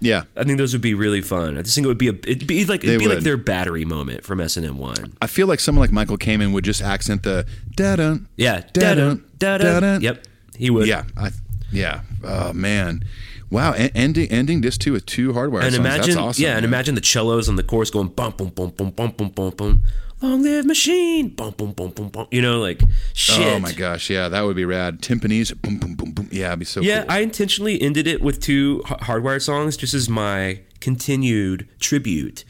[0.00, 1.56] Yeah, I think those would be really fun.
[1.56, 3.24] I just think it would be a it'd be like They it'd be like would.
[3.24, 5.14] their battery moment from S and M one.
[5.22, 7.46] I feel like someone like Michael Kamen would just accent the
[7.76, 8.28] da dun.
[8.36, 9.82] Yeah, Da-dun, da-dun, da-dun.
[9.82, 10.00] da-dun.
[10.02, 10.86] Yep, he would.
[10.86, 11.30] Yeah, I,
[11.72, 12.00] yeah.
[12.24, 13.02] Oh man,
[13.50, 13.72] wow.
[13.72, 15.74] en- ending ending this too with two hardwired songs.
[15.76, 16.44] imagine, That's awesome.
[16.44, 19.28] yeah, and imagine the cellos on the chorus going bum bum bum bum bum bum
[19.30, 19.82] bum bum.
[20.22, 22.26] Long live machine, bum bum bum bum bum.
[22.30, 22.80] You know, like
[23.12, 23.46] shit.
[23.46, 25.02] Oh my gosh, yeah, that would be rad.
[25.02, 26.28] Timpanis, boom, boom, boom, boom.
[26.32, 27.10] Yeah, it'd be so Yeah, cool.
[27.12, 32.44] I intentionally ended it with two h- hardwired songs, just as my continued tribute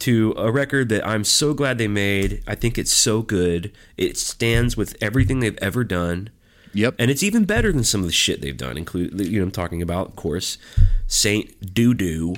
[0.00, 2.42] to a record that I'm so glad they made.
[2.48, 3.70] I think it's so good.
[3.96, 6.30] It stands with everything they've ever done.
[6.72, 6.94] Yep.
[6.98, 9.50] And it's even better than some of the shit they've done, include you know I'm
[9.50, 10.58] talking about, of course,
[11.06, 12.34] Saint Doo Doo.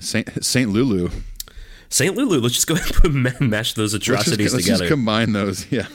[0.00, 1.10] Saint Saint Lulu.
[1.88, 4.84] Saint Lulu, let's just go ahead and mash those Let's just, atrocities let's together.
[4.84, 5.70] just combine those.
[5.70, 5.86] Yeah,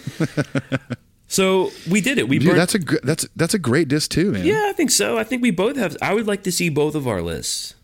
[1.27, 2.27] so we did it.
[2.27, 2.59] We dude, burned.
[2.59, 4.45] that's a gr- that's that's a great disc too, man.
[4.45, 5.17] yeah, I think so.
[5.17, 5.95] I think we both have.
[6.01, 7.75] I would like to see both of our lists.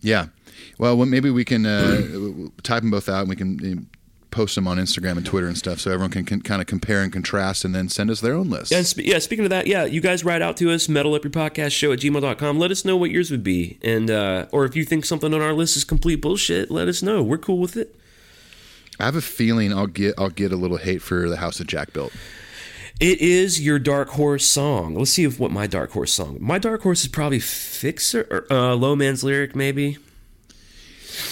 [0.00, 0.26] Yeah.
[0.78, 2.02] Well, well maybe we can uh,
[2.62, 3.88] type them both out and we can
[4.32, 7.02] post them on Instagram and Twitter and stuff so everyone can, can kind of compare
[7.02, 8.72] and contrast and then send us their own list.
[8.72, 11.22] And sp- yeah, speaking of that, yeah, you guys write out to us, metal up
[11.22, 12.58] your podcast show at gmail.com.
[12.58, 13.78] Let us know what yours would be.
[13.82, 17.02] And, uh, or if you think something on our list is complete bullshit, let us
[17.02, 17.22] know.
[17.22, 17.94] We're cool with it.
[18.98, 21.66] I have a feeling I'll get I'll get a little hate for the house that
[21.66, 22.12] Jack built.
[23.00, 24.94] It is your dark horse song.
[24.94, 26.38] Let's see if what my dark horse song.
[26.40, 29.98] My dark horse is probably Fixer, or, uh, Low Man's Lyric, maybe.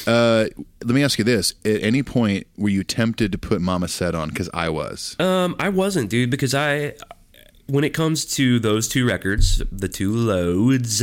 [0.07, 0.47] Uh,
[0.85, 4.15] let me ask you this: At any point were you tempted to put Mama Said
[4.15, 4.29] on?
[4.29, 5.17] Because I was.
[5.19, 6.95] Um, I wasn't, dude, because I,
[7.67, 11.03] when it comes to those two records, the two loads,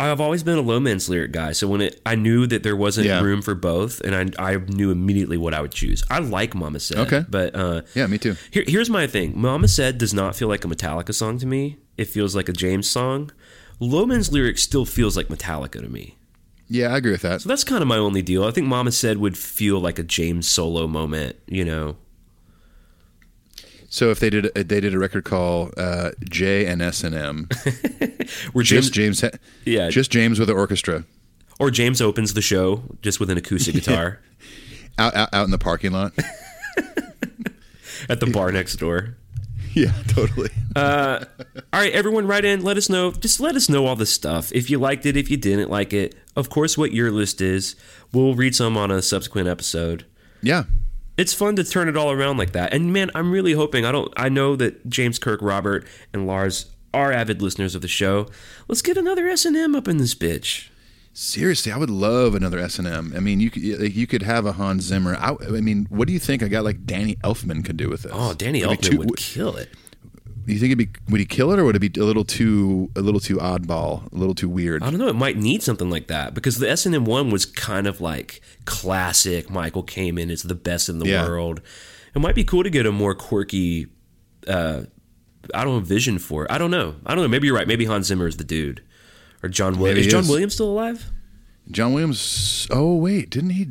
[0.00, 1.52] I've always been a low man's lyric guy.
[1.52, 3.20] So when it, I knew that there wasn't Yeah.
[3.20, 6.04] room for both, and I, I knew immediately what I would choose.
[6.10, 7.24] I like Mama Said, Okay.
[7.28, 8.36] but uh, Yeah, me too.
[8.50, 11.78] here, here's my thing: Mama Said does not feel like a Metallica song to me.
[11.96, 13.32] It feels like a James song.
[13.80, 16.17] Low man's lyric still feels like Metallica to me.
[16.68, 17.40] Yeah, I agree with that.
[17.40, 18.44] So that's kind of my only deal.
[18.44, 21.96] I think Mama Said would feel like a James solo moment, you know.
[23.90, 27.14] So if they did if they did a record called uh, J and S and
[27.14, 27.48] M,
[28.52, 29.30] Where James, just James, ha-
[29.64, 29.88] Yeah.
[29.88, 31.04] just James with an orchestra
[31.58, 34.20] or James opens the show just with an acoustic guitar
[34.98, 36.12] out, out out in the parking lot.
[38.10, 39.16] at the bar next door.
[39.72, 40.50] yeah, totally.
[40.76, 41.20] All
[41.72, 42.62] right, everyone, write in.
[42.62, 43.10] Let us know.
[43.12, 44.52] Just let us know all this stuff.
[44.52, 47.76] If you liked it, if you didn't like it, of course, what your list is.
[48.12, 50.06] We'll read some on a subsequent episode.
[50.42, 50.64] Yeah,
[51.18, 52.72] It's fun to turn it all around like that.
[52.72, 53.84] And man, I'm really hoping.
[53.84, 54.12] I don't.
[54.16, 58.28] I know that James, Kirk, Robert, and Lars are avid listeners of the show.
[58.68, 60.68] Let's get another S and M up in this bitch.
[61.12, 63.12] seriously, I would love another S and M.
[63.16, 65.16] I mean, you could you could have a Hans Zimmer.
[65.16, 68.02] I, I mean, what do you think a guy like Danny Elfman could do with
[68.04, 68.12] this?
[68.14, 69.68] Oh, Danny Would it be Elfman too- would kill it.
[70.48, 72.24] Do you think it'd be would he kill it or would it be a little
[72.24, 74.82] too a little too oddball, a little too weird?
[74.82, 75.08] I don't know.
[75.08, 78.00] It might need something like that because the S and M one was kind of
[78.00, 79.50] like classic.
[79.50, 81.28] Michael Kamen is the best in the Yeah.
[81.28, 81.60] world.
[82.14, 83.88] It might be cool to get a more quirky.
[84.46, 84.84] Uh,
[85.52, 86.50] I don't know vision for it.
[86.50, 86.94] I don't know.
[87.04, 87.28] I don't know.
[87.28, 87.68] Maybe you're right.
[87.68, 88.82] Maybe Hans Zimmer is the dude,
[89.42, 89.96] or John Williams.
[89.96, 90.30] Maybe Is John is.
[90.30, 91.10] Williams still alive?
[91.70, 92.66] John Williams.
[92.70, 93.66] Oh wait, didn't he?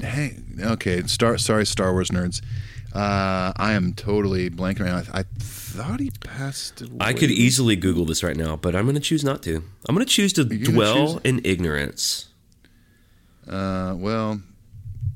[0.00, 1.02] Hey, okay.
[1.06, 2.42] Star, sorry, Star Wars nerds.
[2.98, 5.02] Uh, I am totally blanking right now.
[5.14, 6.96] I, I thought he passed away.
[7.00, 9.62] I could easily Google this right now, but I'm going to choose not to.
[9.88, 12.26] I'm going to choose to dwell choose- in ignorance.
[13.48, 14.40] Uh, well,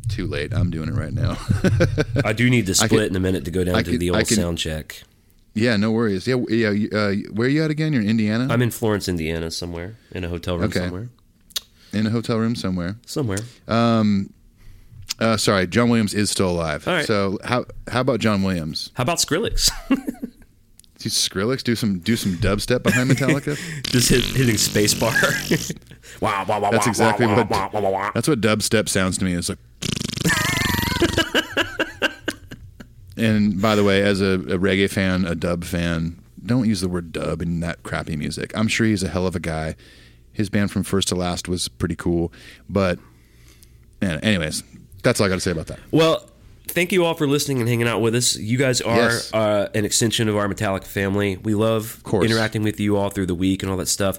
[0.08, 0.52] Too late.
[0.54, 1.36] I'm doing it right now.
[2.24, 4.00] I do need to split could- in a minute to go down I to could-
[4.00, 5.02] the old could- sound check.
[5.54, 6.26] yeah, no worries.
[6.26, 6.68] Yeah, yeah.
[6.92, 7.92] Uh, where are you at again?
[7.92, 8.46] You're in Indiana.
[8.48, 10.80] I'm in Florence, Indiana, somewhere in a hotel room Okay.
[10.80, 11.08] somewhere.
[11.92, 12.96] in a hotel room somewhere.
[13.06, 13.38] Somewhere.
[15.18, 16.86] Uh, sorry, John Williams is still alive.
[16.88, 17.04] All right.
[17.04, 18.90] So how how about John Williams?
[18.94, 19.70] How about Skrillex?
[21.02, 23.56] Do Skrillex do some do some dubstep behind Metallica?
[23.90, 25.10] Just hit, hitting spacebar.
[26.20, 28.10] wow, wow, wow, That's exactly wow, what wow, wow, wow, wow.
[28.14, 29.34] that's what dubstep sounds to me.
[29.34, 29.58] It's like.
[33.16, 36.88] and by the way, as a, a reggae fan, a dub fan, don't use the
[36.88, 38.52] word dub in that crappy music.
[38.56, 39.74] I'm sure he's a hell of a guy.
[40.32, 42.32] His band from first to last was pretty cool,
[42.68, 43.00] but
[44.00, 44.62] man, anyways,
[45.02, 45.78] that's all I got to say about that.
[45.90, 46.28] Well,
[46.68, 48.36] thank you all for listening and hanging out with us.
[48.36, 49.32] You guys are Yes.
[49.34, 51.36] uh, an extension of our Metallica family.
[51.36, 54.18] We love interacting with you all through the week and all that stuff.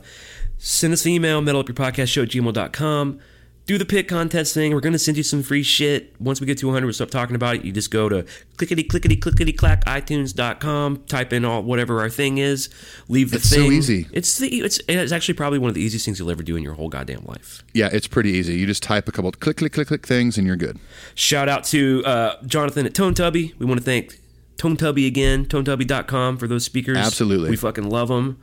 [0.57, 3.19] Send us an email, metalupyourpodcastshow at gmail.com.
[3.65, 4.73] Do the pick contest thing.
[4.73, 6.13] We're going to send you some free shit.
[6.19, 7.63] Once we get to 100, we'll stop talking about it.
[7.63, 8.25] You just go to
[8.57, 12.69] clickety clickety clickety clack itunes.com, type in all whatever our thing is,
[13.07, 13.61] leave the thing.
[13.61, 14.07] It's so easy.
[14.11, 16.63] It's the it's it's actually probably one of the easiest things you'll ever do in
[16.63, 17.63] your whole goddamn life.
[17.73, 18.55] Yeah, it's pretty easy.
[18.55, 20.77] You just type a couple click click click click things and you're good.
[21.15, 23.53] Shout out to uh, Jonathan at Tone Tubby.
[23.59, 24.19] We want to thank
[24.57, 26.97] Tone Tubby again, tonetubby.com for those speakers.
[26.97, 27.49] Absolutely.
[27.49, 28.39] We fucking love them.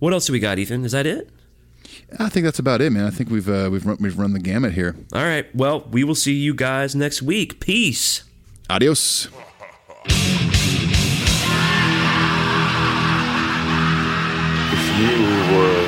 [0.00, 0.84] What else do we got, Ethan?
[0.84, 1.30] Is that it?
[2.18, 3.06] I think that's about it, man.
[3.06, 4.96] I think we've uh, we've run, we've run the gamut here.
[5.12, 5.46] All right.
[5.54, 7.60] Well, we will see you guys next week.
[7.60, 8.24] Peace.
[8.68, 9.28] Adios.
[14.72, 15.16] if you
[15.56, 15.86] were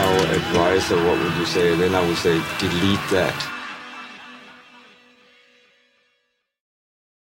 [0.00, 1.74] our advisor, what would you say?
[1.76, 3.59] Then I would say delete that.